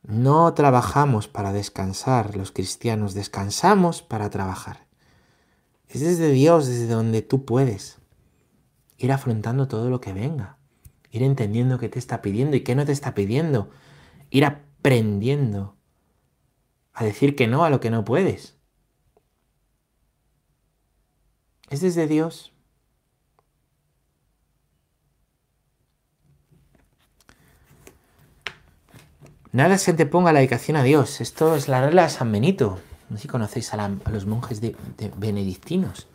No 0.04 0.54
trabajamos 0.54 1.28
para 1.28 1.52
descansar, 1.52 2.38
los 2.38 2.54
cristianos 2.54 3.14
descansamos 3.14 4.02
para 4.02 4.30
trabajar. 4.30 4.83
Es 5.94 6.02
desde 6.02 6.32
Dios, 6.32 6.66
desde 6.66 6.88
donde 6.88 7.22
tú 7.22 7.46
puedes 7.46 8.00
ir 8.98 9.12
afrontando 9.12 9.68
todo 9.68 9.92
lo 9.92 10.02
que 10.02 10.12
venga, 10.12 10.58
ir 11.12 11.22
entendiendo 11.22 11.78
qué 11.78 11.88
te 11.88 12.00
está 12.00 12.24
pidiendo 12.24 12.58
y 12.58 12.62
qué 12.62 12.74
no 12.74 12.84
te 12.84 12.92
está 12.92 13.14
pidiendo, 13.14 13.70
ir 14.32 14.44
aprendiendo 14.44 15.78
a 16.94 17.04
decir 17.04 17.36
que 17.36 17.46
no 17.46 17.64
a 17.64 17.70
lo 17.70 17.80
que 17.80 17.92
no 17.92 18.04
puedes. 18.06 18.58
Es 21.70 21.82
desde 21.82 22.08
Dios. 22.08 22.54
Nada 29.52 29.78
se 29.78 29.92
anteponga 29.92 30.34
la 30.34 30.40
dedicación 30.40 30.76
a 30.76 30.82
Dios. 30.82 31.22
Esto 31.22 31.56
es 31.56 31.68
la 31.68 31.86
regla 31.86 32.02
de 32.02 32.10
San 32.10 32.32
Benito. 32.32 32.80
No 33.14 33.18
sé 33.20 33.24
si 33.24 33.28
conocéis 33.28 33.72
a, 33.76 33.90
los 34.10 34.26
monjes 34.26 34.60
de, 34.60 34.76
benedictinos. 35.18 36.08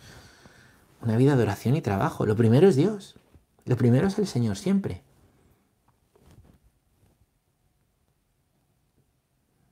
Una 1.00 1.16
vida 1.16 1.36
de 1.36 1.44
oración 1.44 1.76
y 1.76 1.80
trabajo. 1.80 2.26
Lo 2.26 2.34
primero 2.34 2.66
es 2.66 2.74
Dios. 2.74 3.14
Lo 3.66 3.76
primero 3.76 4.08
es 4.08 4.18
el 4.18 4.26
Señor 4.26 4.56
siempre. 4.56 5.04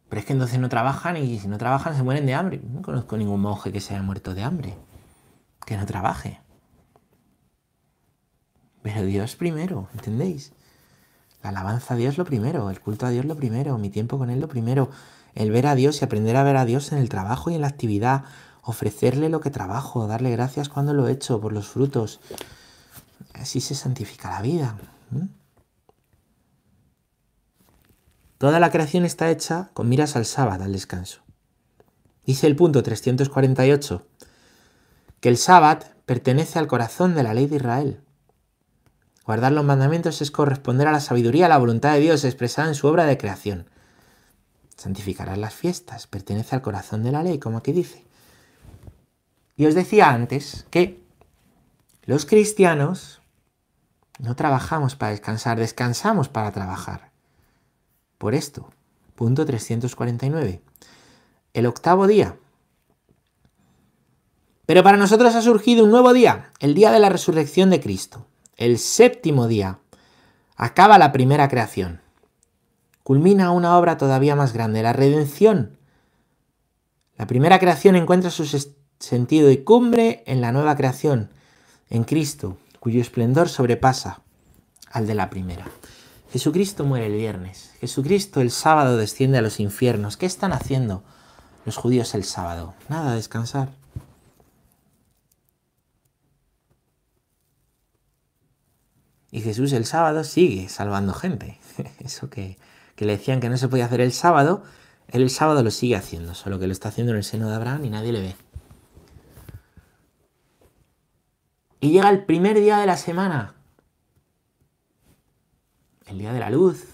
Pero 0.09 0.21
es 0.21 0.25
que 0.25 0.35
entonces 0.35 0.61
no 0.61 0.69
trabajan 0.69 1.17
y 1.17 1.41
si 1.41 1.49
no 1.49 1.59
trabajan 1.59 1.97
se 1.97 2.05
mueren 2.05 2.27
de 2.27 2.35
hambre. 2.35 2.61
No 2.63 2.81
conozco 2.81 3.17
ningún 3.17 3.41
monje 3.41 3.73
que 3.73 3.81
se 3.81 3.95
haya 3.95 4.05
muerto 4.05 4.33
de 4.33 4.45
hambre. 4.45 4.79
Que 5.67 5.77
no 5.77 5.85
trabaje. 5.85 6.41
Pero 8.85 9.03
Dios 9.03 9.35
primero, 9.35 9.89
¿entendéis? 9.95 10.53
La 11.43 11.49
alabanza 11.49 11.95
a 11.95 11.97
Dios 11.97 12.19
lo 12.19 12.25
primero, 12.25 12.71
el 12.71 12.79
culto 12.79 13.05
a 13.05 13.11
Dios 13.11 13.25
lo 13.25 13.35
primero, 13.35 13.79
mi 13.79 13.91
tiempo 13.91 14.17
con 14.17 14.31
Él 14.31 14.39
lo 14.39 14.47
primero, 14.47 14.91
el 15.37 15.53
ver 15.53 15.67
a 15.67 15.75
Dios 15.75 16.01
y 16.01 16.05
aprender 16.05 16.35
a 16.37 16.43
ver 16.43 16.57
a 16.57 16.65
Dios 16.65 16.91
en 16.91 16.99
el 16.99 17.09
trabajo 17.09 17.51
y 17.51 17.55
en 17.55 17.61
la 17.61 17.69
actividad, 17.69 18.25
ofrecerle 18.63 19.29
lo 19.29 19.41
que 19.41 19.51
trabajo, 19.51 20.09
darle 20.09 20.31
gracias 20.31 20.69
cuando 20.69 20.95
lo 20.95 21.07
he 21.07 21.13
hecho 21.13 21.41
por 21.41 21.53
los 21.53 21.69
frutos. 21.69 22.21
Así 23.35 23.61
se 23.61 23.75
santifica 23.75 24.31
la 24.31 24.43
vida. 24.43 24.77
Toda 28.39 28.59
la 28.61 28.71
creación 28.71 29.05
está 29.05 29.31
hecha 29.31 29.71
con 29.75 29.89
miras 29.89 30.17
al 30.17 30.25
sábado, 30.25 30.65
al 30.65 30.73
descanso. 30.73 31.21
Dice 32.25 32.47
el 32.47 32.57
punto 32.57 32.83
348 32.83 34.07
que 35.21 35.29
el 35.29 35.37
sábado 35.37 35.87
pertenece 36.07 36.59
al 36.59 36.67
corazón 36.67 37.15
de 37.15 37.23
la 37.23 37.35
ley 37.35 37.47
de 37.47 37.57
Israel. 37.57 38.01
Guardar 39.25 39.53
los 39.53 39.65
mandamientos 39.65 40.23
es 40.23 40.31
corresponder 40.31 40.89
a 40.89 40.93
la 40.93 41.01
sabiduría, 41.01 41.47
a 41.47 41.49
la 41.49 41.59
voluntad 41.59 41.93
de 41.93 42.01
Dios 42.01 42.25
expresada 42.25 42.69
en 42.69 42.75
su 42.75 42.87
obra 42.87 43.05
de 43.05 43.19
creación. 43.19 43.69
Santificarás 44.77 45.39
las 45.39 45.55
fiestas, 45.55 46.07
pertenece 46.07 46.55
al 46.55 46.63
corazón 46.63 47.03
de 47.03 47.13
la 47.13 47.23
ley, 47.23 47.39
como 47.39 47.59
aquí 47.59 47.73
dice. 47.73 48.05
Y 49.57 49.67
os 49.67 49.75
decía 49.75 50.11
antes 50.11 50.67
que 50.71 51.03
los 52.05 52.27
cristianos 52.27 53.23
no 54.19 54.37
trabajamos 54.37 54.97
para 54.97 55.13
descansar, 55.13 55.59
descansamos 55.59 56.29
para 56.29 56.53
trabajar. 56.53 57.11
Por 58.19 58.35
esto, 58.35 58.71
punto 59.15 59.47
349. 59.47 60.61
El 61.55 61.67
octavo 61.67 62.07
día. 62.07 62.37
Pero 64.67 64.83
para 64.83 64.99
nosotros 64.99 65.35
ha 65.35 65.43
surgido 65.43 65.85
un 65.85 65.91
nuevo 65.91 66.13
día, 66.13 66.51
el 66.61 66.75
día 66.75 66.91
de 66.91 67.01
la 67.01 67.09
resurrección 67.09 67.71
de 67.71 67.81
Cristo 67.81 68.27
el 68.57 68.79
séptimo 68.79 69.49
día, 69.49 69.79
acaba 70.57 70.99
la 70.99 71.13
primera 71.13 71.49
creación. 71.49 72.01
Culmina 73.07 73.53
una 73.53 73.79
obra 73.79 73.99
todavía 73.99 74.35
más 74.35 74.53
grande, 74.53 74.83
la 74.83 74.93
redención. 74.93 75.79
La 77.17 77.29
primera 77.29 77.61
creación 77.61 77.95
encuentra 77.95 78.33
su 78.33 78.45
sentido 78.99 79.53
y 79.53 79.59
cumbre 79.59 80.25
en 80.27 80.41
la 80.41 80.51
nueva 80.51 80.75
creación, 80.75 81.31
en 81.89 82.03
Cristo, 82.03 82.57
cuyo 82.81 83.01
esplendor 83.01 83.49
sobrepasa 83.49 84.23
al 84.91 85.07
de 85.07 85.15
la 85.15 85.31
primera. 85.31 85.69
Jesucristo 86.33 86.83
muere 86.83 87.07
el 87.07 87.13
viernes, 87.13 87.71
Jesucristo 87.79 88.41
el 88.41 88.51
sábado 88.51 88.97
desciende 88.97 89.39
a 89.39 89.43
los 89.43 89.61
infiernos. 89.61 90.17
¿Qué 90.17 90.27
están 90.27 90.53
haciendo 90.53 91.05
los 91.65 91.77
judíos 91.77 92.13
el 92.17 92.25
sábado? 92.25 92.75
Nada, 92.89 93.15
descansar. 93.15 93.69
Y 99.31 99.43
Jesús 99.43 99.73
el 99.75 99.85
sábado 99.85 100.25
sigue 100.25 100.69
salvando 100.69 101.15
gente. 101.15 101.61
Eso 102.01 102.29
que, 102.31 102.59
le 103.05 103.13
decían 103.13 103.41
que 103.41 103.49
no 103.49 103.57
se 103.57 103.69
podía 103.69 103.85
hacer 103.85 104.01
el 104.01 104.13
sábado, 104.13 104.63
él 105.09 105.23
el 105.23 105.31
sábado 105.31 105.63
lo 105.63 105.71
sigue 105.71 105.97
haciendo, 105.97 106.35
solo 106.35 106.59
que 106.59 106.67
lo 106.67 106.73
está 106.73 106.89
haciendo 106.89 107.13
en 107.13 107.19
el 107.19 107.25
seno 107.25 107.49
de 107.49 107.55
Abraham 107.55 107.85
y 107.85 107.91
nadie 107.91 108.13
le 108.13 108.21
ve. 108.21 108.37
Y 111.81 111.91
llega 111.91 112.11
el 112.11 112.25
primer 112.25 112.59
día 112.59 112.79
de 112.79 112.87
la 112.87 112.97
semana, 112.97 113.55
el 116.07 116.19
día 116.19 116.33
de 116.33 116.41
la 116.41 116.51
luz, 116.51 116.85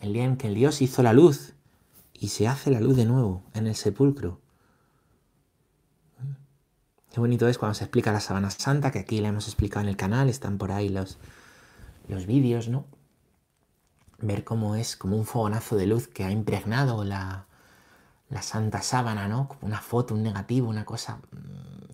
el 0.00 0.12
día 0.12 0.24
en 0.24 0.36
que 0.36 0.48
el 0.48 0.54
Dios 0.54 0.82
hizo 0.82 1.02
la 1.02 1.12
luz 1.12 1.54
y 2.12 2.28
se 2.28 2.48
hace 2.48 2.70
la 2.70 2.80
luz 2.80 2.96
de 2.96 3.06
nuevo 3.06 3.42
en 3.54 3.66
el 3.66 3.76
sepulcro. 3.76 4.40
Qué 7.12 7.18
bonito 7.18 7.48
es 7.48 7.58
cuando 7.58 7.74
se 7.74 7.84
explica 7.84 8.12
la 8.12 8.20
Sabana 8.20 8.50
Santa, 8.50 8.90
que 8.90 9.00
aquí 9.00 9.20
la 9.20 9.28
hemos 9.28 9.46
explicado 9.46 9.82
en 9.82 9.88
el 9.88 9.96
canal, 9.96 10.28
están 10.28 10.58
por 10.58 10.70
ahí 10.70 10.88
los, 10.88 11.18
los 12.08 12.26
vídeos, 12.26 12.68
¿no? 12.68 12.86
Ver 14.20 14.44
cómo 14.44 14.74
es 14.76 14.96
como 14.96 15.16
un 15.16 15.24
fogonazo 15.24 15.76
de 15.76 15.86
luz 15.86 16.08
que 16.08 16.24
ha 16.24 16.30
impregnado 16.30 17.04
la, 17.04 17.46
la 18.28 18.42
Santa 18.42 18.82
Sábana, 18.82 19.28
¿no? 19.28 19.48
Como 19.48 19.60
una 19.62 19.80
foto, 19.80 20.14
un 20.14 20.22
negativo, 20.22 20.68
una 20.68 20.84
cosa... 20.84 21.20
Mm. 21.32 21.92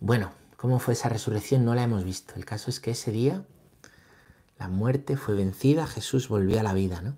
Bueno, 0.00 0.32
¿cómo 0.56 0.78
fue 0.78 0.94
esa 0.94 1.08
resurrección? 1.08 1.64
No 1.64 1.74
la 1.74 1.84
hemos 1.84 2.04
visto. 2.04 2.34
El 2.34 2.44
caso 2.44 2.70
es 2.70 2.80
que 2.80 2.90
ese 2.90 3.12
día 3.12 3.44
la 4.58 4.68
muerte 4.68 5.16
fue 5.16 5.34
vencida, 5.34 5.86
Jesús 5.86 6.28
volvió 6.28 6.58
a 6.58 6.62
la 6.62 6.72
vida, 6.72 7.00
¿no? 7.02 7.16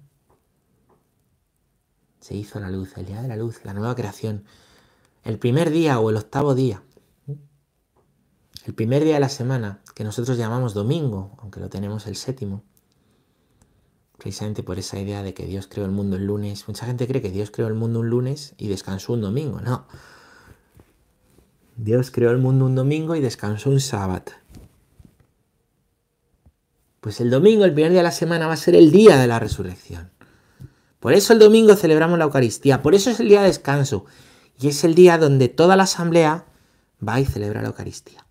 Se 2.20 2.34
hizo 2.34 2.60
la 2.60 2.70
luz, 2.70 2.96
el 2.96 3.06
día 3.06 3.22
de 3.22 3.28
la 3.28 3.36
luz, 3.36 3.64
la 3.64 3.74
nueva 3.74 3.94
creación 3.94 4.44
el 5.24 5.38
primer 5.38 5.70
día 5.70 5.98
o 6.00 6.10
el 6.10 6.16
octavo 6.16 6.54
día, 6.54 6.82
el 8.66 8.74
primer 8.74 9.04
día 9.04 9.14
de 9.14 9.20
la 9.20 9.30
semana, 9.30 9.80
que 9.94 10.04
nosotros 10.04 10.36
llamamos 10.36 10.74
domingo, 10.74 11.36
aunque 11.38 11.60
lo 11.60 11.70
tenemos 11.70 12.06
el 12.06 12.16
séptimo, 12.16 12.62
precisamente 14.18 14.62
por 14.62 14.78
esa 14.78 14.98
idea 14.98 15.22
de 15.22 15.34
que 15.34 15.46
Dios 15.46 15.66
creó 15.66 15.84
el 15.84 15.92
mundo 15.92 16.16
el 16.16 16.26
lunes. 16.26 16.66
Mucha 16.68 16.86
gente 16.86 17.06
cree 17.06 17.22
que 17.22 17.30
Dios 17.30 17.50
creó 17.50 17.68
el 17.68 17.74
mundo 17.74 18.00
un 18.00 18.10
lunes 18.10 18.54
y 18.58 18.68
descansó 18.68 19.12
un 19.12 19.20
domingo. 19.20 19.60
No. 19.60 19.86
Dios 21.76 22.10
creó 22.10 22.30
el 22.30 22.38
mundo 22.38 22.66
un 22.66 22.74
domingo 22.74 23.16
y 23.16 23.20
descansó 23.20 23.70
un 23.70 23.80
sábado. 23.80 24.32
Pues 27.00 27.20
el 27.20 27.30
domingo, 27.30 27.64
el 27.64 27.74
primer 27.74 27.90
día 27.90 28.00
de 28.00 28.04
la 28.04 28.12
semana, 28.12 28.46
va 28.46 28.54
a 28.54 28.56
ser 28.56 28.74
el 28.74 28.90
día 28.90 29.18
de 29.18 29.26
la 29.26 29.38
resurrección. 29.38 30.10
Por 31.00 31.12
eso 31.12 31.34
el 31.34 31.38
domingo 31.38 31.76
celebramos 31.76 32.18
la 32.18 32.24
Eucaristía, 32.24 32.80
por 32.80 32.94
eso 32.94 33.10
es 33.10 33.20
el 33.20 33.28
día 33.28 33.42
de 33.42 33.48
descanso. 33.48 34.06
Y 34.58 34.68
es 34.68 34.84
el 34.84 34.94
día 34.94 35.18
donde 35.18 35.48
toda 35.48 35.76
la 35.76 35.82
asamblea 35.82 36.46
va 37.06 37.20
y 37.20 37.26
celebra 37.26 37.60
la 37.60 37.68
Eucaristía. 37.68 38.23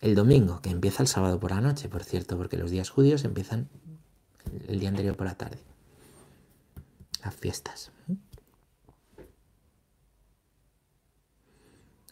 El 0.00 0.14
domingo, 0.14 0.60
que 0.62 0.70
empieza 0.70 1.02
el 1.02 1.08
sábado 1.08 1.40
por 1.40 1.50
la 1.50 1.60
noche, 1.60 1.88
por 1.88 2.04
cierto, 2.04 2.36
porque 2.36 2.56
los 2.56 2.70
días 2.70 2.90
judíos 2.90 3.24
empiezan 3.24 3.68
el 4.68 4.80
día 4.80 4.88
anterior 4.88 5.16
por 5.16 5.26
la 5.26 5.36
tarde. 5.36 5.58
Las 7.24 7.34
fiestas. 7.34 7.90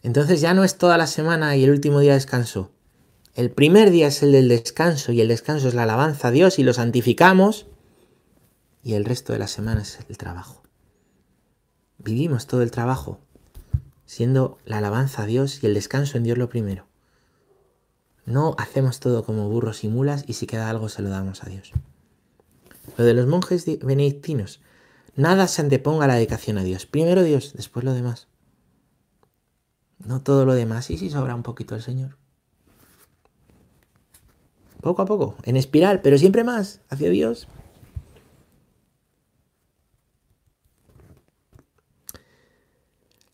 Entonces 0.03 0.41
ya 0.41 0.53
no 0.53 0.63
es 0.63 0.77
toda 0.77 0.97
la 0.97 1.07
semana 1.07 1.55
y 1.55 1.63
el 1.63 1.71
último 1.71 1.99
día 1.99 2.11
de 2.11 2.17
descanso. 2.17 2.71
El 3.35 3.51
primer 3.51 3.91
día 3.91 4.07
es 4.07 4.23
el 4.23 4.31
del 4.31 4.47
descanso 4.47 5.11
y 5.11 5.21
el 5.21 5.27
descanso 5.27 5.67
es 5.67 5.73
la 5.73 5.83
alabanza 5.83 6.29
a 6.29 6.31
Dios 6.31 6.59
y 6.59 6.63
lo 6.63 6.73
santificamos. 6.73 7.67
Y 8.83 8.93
el 8.93 9.05
resto 9.05 9.33
de 9.33 9.39
la 9.39 9.47
semana 9.47 9.81
es 9.81 9.99
el 10.09 10.17
trabajo 10.17 10.63
vivimos 12.07 12.47
todo 12.47 12.61
el 12.61 12.71
trabajo, 12.71 13.19
siendo 14.05 14.57
la 14.65 14.77
alabanza 14.77 15.23
a 15.23 15.25
Dios 15.25 15.61
y 15.61 15.65
el 15.65 15.73
descanso 15.73 16.17
en 16.17 16.23
Dios 16.23 16.37
lo 16.37 16.49
primero. 16.49 16.86
No 18.27 18.55
hacemos 18.57 18.99
todo 18.99 19.23
como 19.23 19.47
burros 19.47 19.85
y 19.85 19.87
mulas 19.87 20.25
y 20.27 20.33
si 20.33 20.47
queda 20.47 20.69
algo 20.69 20.89
se 20.89 21.01
lo 21.01 21.07
damos 21.07 21.43
a 21.43 21.49
Dios. 21.49 21.71
Lo 22.97 23.05
de 23.05 23.13
los 23.13 23.25
monjes 23.25 23.65
benedictinos, 23.79 24.59
nada 25.15 25.47
se 25.47 25.61
anteponga 25.61 26.03
a 26.03 26.07
la 26.09 26.15
dedicación 26.15 26.57
a 26.57 26.63
Dios. 26.63 26.85
Primero 26.85 27.23
Dios, 27.23 27.53
después 27.55 27.85
lo 27.85 27.93
demás. 27.93 28.27
no 29.99 30.21
todo 30.21 30.45
lo 30.45 30.55
demás. 30.55 30.89
Y 30.89 30.97
si 30.97 31.09
sobra 31.09 31.35
un 31.35 31.43
poquito 31.43 31.73
el 31.73 31.81
Señor. 31.81 32.17
Poco 34.81 35.01
a 35.01 35.05
poco, 35.05 35.37
en 35.43 35.55
espiral, 35.55 36.01
pero 36.01 36.17
siempre 36.17 36.43
más 36.43 36.81
hacia 36.89 37.09
Dios. 37.09 37.47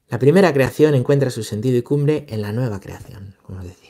La 0.08 0.19
primera 0.19 0.53
creación 0.53 0.93
encuentra 0.93 1.32
su 1.32 1.41
sentido 1.41 1.77
y 1.77 1.82
cumbre 1.82 2.27
en 2.29 2.43
la 2.43 2.51
nueva 2.51 2.79
creación, 2.79 3.36
como 3.41 3.60
os 3.60 3.65
decía. 3.65 3.83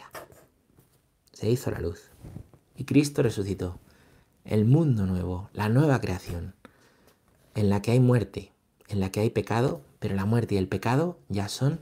Se 1.43 1.49
hizo 1.49 1.71
la 1.71 1.81
luz 1.81 1.99
y 2.77 2.85
Cristo 2.85 3.21
resucitó. 3.21 3.77
El 4.45 4.63
mundo 4.63 5.05
nuevo, 5.05 5.49
la 5.51 5.67
nueva 5.67 5.99
creación, 5.99 6.55
en 7.53 7.69
la 7.69 7.81
que 7.81 7.91
hay 7.91 7.99
muerte, 7.99 8.53
en 8.87 9.01
la 9.01 9.11
que 9.11 9.19
hay 9.19 9.29
pecado, 9.29 9.81
pero 9.99 10.15
la 10.15 10.23
muerte 10.23 10.55
y 10.55 10.57
el 10.57 10.69
pecado 10.69 11.19
ya 11.27 11.49
son 11.49 11.81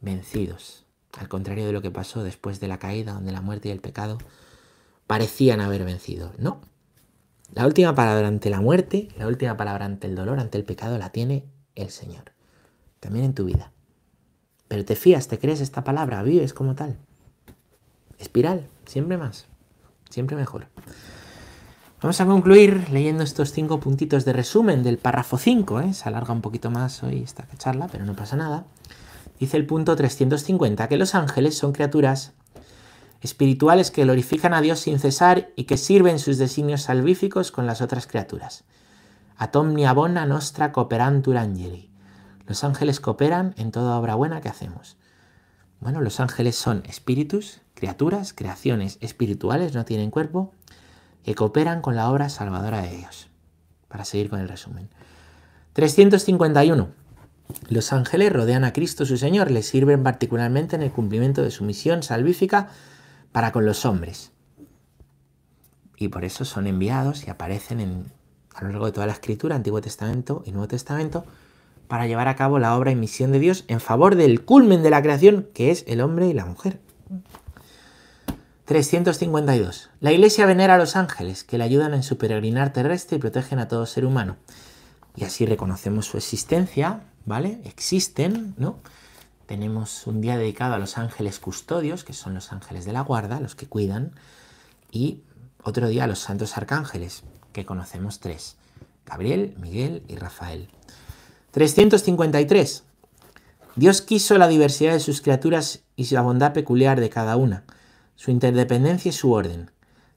vencidos. 0.00 0.86
Al 1.18 1.28
contrario 1.28 1.66
de 1.66 1.72
lo 1.72 1.82
que 1.82 1.90
pasó 1.90 2.22
después 2.22 2.60
de 2.60 2.68
la 2.68 2.78
caída, 2.78 3.14
donde 3.14 3.32
la 3.32 3.40
muerte 3.40 3.68
y 3.68 3.72
el 3.72 3.80
pecado 3.80 4.18
parecían 5.08 5.60
haber 5.60 5.84
vencido. 5.84 6.30
No. 6.38 6.60
La 7.52 7.66
última 7.66 7.96
palabra 7.96 8.28
ante 8.28 8.48
la 8.48 8.60
muerte, 8.60 9.08
la 9.18 9.26
última 9.26 9.56
palabra 9.56 9.86
ante 9.86 10.06
el 10.06 10.14
dolor, 10.14 10.38
ante 10.38 10.56
el 10.56 10.64
pecado, 10.64 10.98
la 10.98 11.10
tiene 11.10 11.46
el 11.74 11.90
Señor. 11.90 12.30
También 13.00 13.24
en 13.24 13.34
tu 13.34 13.44
vida. 13.44 13.72
Pero 14.68 14.84
te 14.84 14.94
fías, 14.94 15.26
te 15.26 15.40
crees 15.40 15.60
esta 15.60 15.82
palabra, 15.82 16.22
vives 16.22 16.54
como 16.54 16.76
tal. 16.76 17.00
Espiral, 18.18 18.68
siempre 18.86 19.16
más, 19.18 19.46
siempre 20.10 20.36
mejor. 20.36 20.68
Vamos 22.02 22.20
a 22.20 22.26
concluir 22.26 22.90
leyendo 22.90 23.24
estos 23.24 23.52
cinco 23.52 23.80
puntitos 23.80 24.24
de 24.26 24.34
resumen 24.34 24.82
del 24.82 24.98
párrafo 24.98 25.38
5. 25.38 25.80
¿eh? 25.80 25.94
Se 25.94 26.06
alarga 26.08 26.34
un 26.34 26.42
poquito 26.42 26.70
más 26.70 27.02
hoy 27.02 27.22
esta 27.22 27.46
charla, 27.56 27.88
pero 27.90 28.04
no 28.04 28.14
pasa 28.14 28.36
nada. 28.36 28.66
Dice 29.40 29.56
el 29.56 29.66
punto 29.66 29.96
350 29.96 30.86
que 30.86 30.96
los 30.96 31.14
ángeles 31.14 31.56
son 31.56 31.72
criaturas 31.72 32.34
espirituales 33.22 33.90
que 33.90 34.04
glorifican 34.04 34.52
a 34.52 34.60
Dios 34.60 34.80
sin 34.80 34.98
cesar 34.98 35.48
y 35.56 35.64
que 35.64 35.78
sirven 35.78 36.18
sus 36.18 36.36
designios 36.36 36.82
salvíficos 36.82 37.50
con 37.50 37.66
las 37.66 37.80
otras 37.80 38.06
criaturas. 38.06 38.64
Atomnia 39.38 39.94
bona 39.94 40.26
nostra 40.26 40.72
cooperantur 40.72 41.38
angeli. 41.38 41.90
Los 42.46 42.64
ángeles 42.64 43.00
cooperan 43.00 43.54
en 43.56 43.72
toda 43.72 43.98
obra 43.98 44.14
buena 44.14 44.42
que 44.42 44.50
hacemos. 44.50 44.98
Bueno, 45.80 46.02
los 46.02 46.20
ángeles 46.20 46.54
son 46.54 46.82
espíritus, 46.86 47.62
criaturas, 47.74 48.32
creaciones 48.32 48.98
espirituales, 49.00 49.74
no 49.74 49.84
tienen 49.84 50.10
cuerpo, 50.10 50.52
que 51.24 51.34
cooperan 51.34 51.80
con 51.80 51.96
la 51.96 52.10
obra 52.10 52.28
salvadora 52.28 52.82
de 52.82 52.96
Dios. 52.96 53.28
Para 53.88 54.04
seguir 54.04 54.30
con 54.30 54.40
el 54.40 54.48
resumen. 54.48 54.88
351. 55.74 56.88
Los 57.68 57.92
ángeles 57.92 58.32
rodean 58.32 58.64
a 58.64 58.72
Cristo 58.72 59.04
su 59.04 59.16
Señor, 59.16 59.50
le 59.50 59.62
sirven 59.62 60.02
particularmente 60.02 60.76
en 60.76 60.82
el 60.82 60.90
cumplimiento 60.90 61.42
de 61.42 61.50
su 61.50 61.64
misión 61.64 62.02
salvífica 62.02 62.68
para 63.32 63.52
con 63.52 63.66
los 63.66 63.84
hombres. 63.84 64.32
Y 65.96 66.08
por 66.08 66.24
eso 66.24 66.44
son 66.44 66.66
enviados 66.66 67.26
y 67.26 67.30
aparecen 67.30 67.80
en, 67.80 68.12
a 68.54 68.62
lo 68.62 68.70
largo 68.70 68.86
de 68.86 68.92
toda 68.92 69.06
la 69.06 69.12
escritura, 69.12 69.56
Antiguo 69.56 69.80
Testamento 69.80 70.42
y 70.46 70.52
Nuevo 70.52 70.68
Testamento, 70.68 71.24
para 71.88 72.06
llevar 72.06 72.28
a 72.28 72.36
cabo 72.36 72.58
la 72.58 72.76
obra 72.76 72.90
y 72.90 72.96
misión 72.96 73.32
de 73.32 73.38
Dios 73.38 73.64
en 73.68 73.80
favor 73.80 74.14
del 74.14 74.44
culmen 74.44 74.82
de 74.82 74.90
la 74.90 75.02
creación, 75.02 75.48
que 75.54 75.70
es 75.70 75.84
el 75.86 76.00
hombre 76.00 76.28
y 76.28 76.32
la 76.32 76.46
mujer. 76.46 76.80
352. 78.64 79.90
La 80.00 80.12
Iglesia 80.12 80.46
venera 80.46 80.76
a 80.76 80.78
los 80.78 80.96
ángeles, 80.96 81.44
que 81.44 81.58
le 81.58 81.64
ayudan 81.64 81.92
en 81.92 82.02
su 82.02 82.16
peregrinar 82.16 82.72
terrestre 82.72 83.18
y 83.18 83.20
protegen 83.20 83.58
a 83.58 83.68
todo 83.68 83.84
ser 83.84 84.06
humano. 84.06 84.36
Y 85.14 85.24
así 85.24 85.44
reconocemos 85.44 86.06
su 86.06 86.16
existencia, 86.16 87.02
¿vale? 87.26 87.60
Existen, 87.64 88.54
¿no? 88.56 88.78
Tenemos 89.44 90.06
un 90.06 90.22
día 90.22 90.38
dedicado 90.38 90.74
a 90.74 90.78
los 90.78 90.96
ángeles 90.96 91.40
custodios, 91.40 92.04
que 92.04 92.14
son 92.14 92.32
los 92.32 92.52
ángeles 92.52 92.86
de 92.86 92.94
la 92.94 93.02
guarda, 93.02 93.38
los 93.38 93.54
que 93.54 93.66
cuidan, 93.66 94.12
y 94.90 95.20
otro 95.62 95.86
día 95.88 96.04
a 96.04 96.06
los 96.06 96.20
santos 96.20 96.56
arcángeles, 96.56 97.22
que 97.52 97.66
conocemos 97.66 98.20
tres, 98.20 98.56
Gabriel, 99.04 99.54
Miguel 99.58 100.02
y 100.08 100.16
Rafael. 100.16 100.70
353. 101.50 102.82
Dios 103.76 104.00
quiso 104.00 104.38
la 104.38 104.48
diversidad 104.48 104.94
de 104.94 105.00
sus 105.00 105.20
criaturas 105.20 105.82
y 105.96 106.12
la 106.14 106.22
bondad 106.22 106.54
peculiar 106.54 106.98
de 106.98 107.10
cada 107.10 107.36
una, 107.36 107.64
su 108.16 108.30
interdependencia 108.30 109.08
y 109.08 109.12
su 109.12 109.32
orden. 109.32 109.70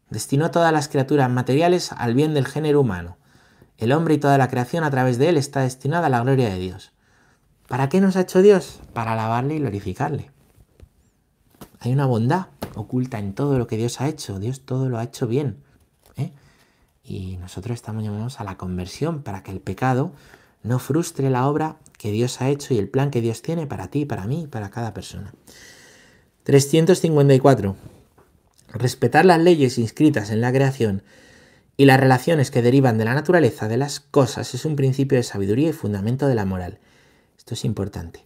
Destinó 0.09 0.51
todas 0.51 0.71
las 0.71 0.87
criaturas 0.87 1.29
materiales 1.29 1.91
al 1.91 2.13
bien 2.13 2.33
del 2.33 2.45
género 2.45 2.81
humano. 2.81 3.17
El 3.77 3.91
hombre 3.91 4.15
y 4.15 4.17
toda 4.17 4.37
la 4.37 4.47
creación 4.47 4.83
a 4.83 4.91
través 4.91 5.17
de 5.17 5.29
él 5.29 5.37
está 5.37 5.61
destinada 5.61 6.07
a 6.07 6.09
la 6.09 6.21
gloria 6.21 6.49
de 6.49 6.59
Dios. 6.59 6.93
¿Para 7.67 7.89
qué 7.89 7.99
nos 7.99 8.15
ha 8.15 8.21
hecho 8.21 8.41
Dios? 8.41 8.79
Para 8.93 9.13
alabarle 9.13 9.55
y 9.55 9.59
glorificarle. 9.59 10.31
Hay 11.79 11.91
una 11.91 12.05
bondad 12.05 12.47
oculta 12.75 13.19
en 13.19 13.33
todo 13.33 13.57
lo 13.59 13.67
que 13.67 13.77
Dios 13.77 13.99
ha 14.01 14.07
hecho. 14.07 14.39
Dios 14.39 14.61
todo 14.61 14.89
lo 14.89 14.97
ha 14.97 15.03
hecho 15.03 15.27
bien. 15.27 15.61
¿eh? 16.15 16.31
Y 17.03 17.37
nosotros 17.37 17.75
estamos 17.75 18.03
llamados 18.03 18.39
a 18.39 18.43
la 18.43 18.57
conversión 18.57 19.21
para 19.21 19.43
que 19.43 19.51
el 19.51 19.59
pecado 19.59 20.13
no 20.63 20.79
frustre 20.79 21.29
la 21.29 21.47
obra 21.47 21.77
que 21.97 22.11
Dios 22.11 22.41
ha 22.41 22.49
hecho 22.49 22.73
y 22.73 22.77
el 22.77 22.89
plan 22.89 23.11
que 23.11 23.21
Dios 23.21 23.41
tiene 23.41 23.67
para 23.67 23.87
ti, 23.87 24.05
para 24.05 24.25
mí, 24.27 24.47
para 24.47 24.69
cada 24.69 24.93
persona. 24.93 25.33
354. 26.47 27.75
Respetar 28.69 29.25
las 29.25 29.41
leyes 29.41 29.77
inscritas 29.77 30.29
en 30.29 30.39
la 30.39 30.53
creación 30.53 31.03
y 31.75 31.83
las 31.83 31.99
relaciones 31.99 32.51
que 32.51 32.61
derivan 32.61 32.97
de 32.97 33.03
la 33.03 33.13
naturaleza 33.13 33.67
de 33.67 33.75
las 33.75 33.99
cosas 33.99 34.53
es 34.53 34.63
un 34.63 34.77
principio 34.77 35.17
de 35.17 35.23
sabiduría 35.23 35.71
y 35.71 35.73
fundamento 35.73 36.25
de 36.25 36.35
la 36.35 36.45
moral. 36.45 36.79
Esto 37.37 37.53
es 37.53 37.65
importante. 37.65 38.23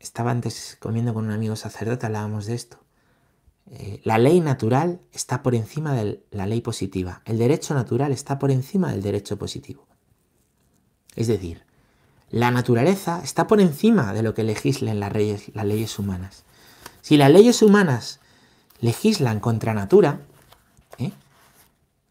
Estaba 0.00 0.32
antes 0.32 0.78
comiendo 0.80 1.14
con 1.14 1.26
un 1.26 1.30
amigo 1.30 1.54
sacerdote, 1.54 2.06
hablábamos 2.06 2.46
de 2.46 2.54
esto. 2.54 2.80
Eh, 3.70 4.00
la 4.02 4.18
ley 4.18 4.40
natural 4.40 5.00
está 5.12 5.44
por 5.44 5.54
encima 5.54 5.94
de 5.94 6.24
la 6.32 6.46
ley 6.46 6.60
positiva. 6.60 7.22
El 7.24 7.38
derecho 7.38 7.72
natural 7.74 8.10
está 8.10 8.40
por 8.40 8.50
encima 8.50 8.90
del 8.90 9.02
derecho 9.02 9.38
positivo. 9.38 9.86
Es 11.14 11.28
decir, 11.28 11.62
la 12.30 12.50
naturaleza 12.50 13.20
está 13.22 13.46
por 13.46 13.60
encima 13.60 14.12
de 14.12 14.24
lo 14.24 14.34
que 14.34 14.42
legislen 14.42 14.98
las 14.98 15.12
las 15.12 15.64
leyes 15.64 16.00
humanas. 16.00 16.45
Si 17.06 17.16
las 17.16 17.30
leyes 17.30 17.62
humanas 17.62 18.18
legislan 18.80 19.38
contra 19.38 19.74
natura, 19.74 20.22
¿eh? 20.98 21.12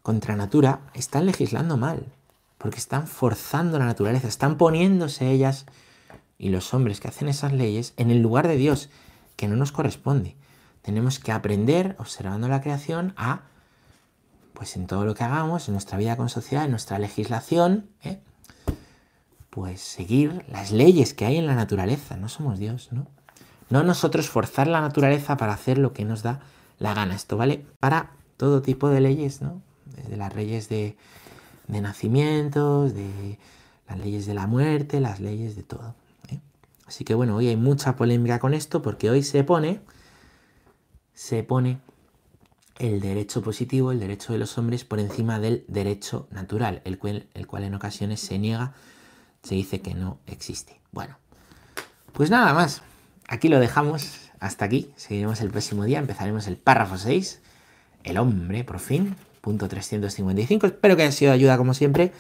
contra 0.02 0.38
natura, 0.38 0.80
están 0.94 1.26
legislando 1.26 1.76
mal, 1.76 2.06
porque 2.58 2.78
están 2.78 3.06
forzando 3.06 3.78
la 3.78 3.88
naturaleza, 3.88 4.30
están 4.30 4.56
poniéndose 4.56 5.30
ellas 5.32 5.66
y 6.38 6.48
los 6.48 6.74
hombres 6.74 7.02
que 7.02 7.10
hacen 7.10 7.28
esas 7.28 7.52
leyes 7.52 7.94
en 7.98 8.10
el 8.10 8.22
lugar 8.22 8.48
de 8.48 8.56
Dios, 8.56 8.90
que 9.36 9.50
no 9.50 9.58
nos 9.58 9.74
corresponde. 9.74 10.38
Tenemos 10.82 11.20
que 11.20 11.34
aprender, 11.34 11.98
observando 12.00 12.48
la 12.48 12.62
creación, 12.62 13.14
a, 13.18 13.42
pues 14.54 14.78
en 14.78 14.88
todo 14.88 15.04
lo 15.04 15.14
que 15.14 15.26
hagamos, 15.26 15.68
en 15.68 15.74
nuestra 15.74 15.98
vida 15.98 16.16
con 16.16 16.30
sociedad, 16.30 16.64
en 16.64 16.72
nuestra 16.72 17.00
legislación, 17.00 17.90
¿eh? 18.02 18.22
pues 19.50 19.82
seguir 19.82 20.46
las 20.48 20.72
leyes 20.72 21.14
que 21.14 21.26
hay 21.26 21.36
en 21.36 21.48
la 21.48 21.56
naturaleza. 21.56 22.16
No 22.16 22.30
somos 22.30 22.60
Dios, 22.60 22.94
¿no? 22.94 23.08
No 23.70 23.84
nosotros 23.84 24.30
forzar 24.30 24.68
la 24.68 24.82
naturaleza 24.82 25.38
para 25.38 25.54
hacer 25.54 25.78
lo 25.78 25.94
que 25.94 26.06
nos 26.06 26.24
da 26.24 26.40
la 26.80 26.94
gana. 26.94 27.16
Esto 27.16 27.38
vale 27.38 27.66
para 27.80 28.12
todo 28.38 28.62
tipo 28.62 28.90
de 28.90 29.02
leyes, 29.02 29.42
¿no? 29.42 29.62
Desde 29.86 30.18
las 30.18 30.36
leyes 30.36 30.70
de, 30.70 30.98
de 31.68 31.82
nacimientos, 31.82 32.94
de 32.94 33.40
las 33.88 34.00
leyes 34.00 34.26
de 34.26 34.34
la 34.34 34.48
muerte, 34.48 35.00
las 35.00 35.20
leyes 35.20 35.56
de 35.56 35.64
todo. 35.64 35.96
Así 36.86 37.04
que 37.04 37.16
bueno, 37.16 37.36
hoy 37.36 37.48
hay 37.48 37.56
mucha 37.56 37.96
polémica 37.96 38.40
con 38.40 38.54
esto 38.54 38.82
porque 38.82 39.10
hoy 39.10 39.24
se 39.24 39.44
pone, 39.44 39.82
se 41.14 41.44
pone 41.44 41.80
el 42.78 43.00
derecho 43.00 43.42
positivo, 43.42 43.92
el 43.92 44.00
derecho 44.00 44.34
de 44.34 44.40
los 44.40 44.58
hombres 44.58 44.86
por 44.86 45.00
encima 45.00 45.40
del 45.40 45.66
derecho 45.68 46.28
natural, 46.30 46.82
el 46.86 47.00
cual, 47.00 47.28
el 47.34 47.48
cual 47.48 47.64
en 47.64 47.74
ocasiones 47.74 48.20
se 48.20 48.38
niega, 48.38 48.74
se 49.42 49.56
dice 49.56 49.82
que 49.82 49.96
no 49.96 50.20
existe. 50.28 50.80
Bueno, 50.92 51.18
pues 52.14 52.30
nada 52.30 52.54
más, 52.54 52.84
aquí 53.28 53.50
lo 53.50 53.60
dejamos, 53.60 54.32
hasta 54.40 54.66
aquí, 54.66 54.92
seguiremos 54.96 55.42
el 55.42 55.50
próximo 55.50 55.84
día, 55.84 56.00
empezaremos 56.00 56.48
el 56.48 56.58
párrafo 56.58 56.98
6, 56.98 57.42
el 58.04 58.18
hombre, 58.18 58.64
por 58.64 58.80
fin, 58.80 59.16
punto 59.42 59.68
355, 59.68 60.68
espero 60.68 60.96
que 60.96 61.04
haya 61.04 61.12
sido 61.12 61.32
de 61.32 61.36
ayuda 61.36 61.58
como 61.58 61.74
siempre, 61.74 62.12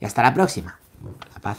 y 0.00 0.04
hasta 0.04 0.22
la 0.22 0.34
próxima, 0.34 0.78
la 1.34 1.40
paz. 1.40 1.58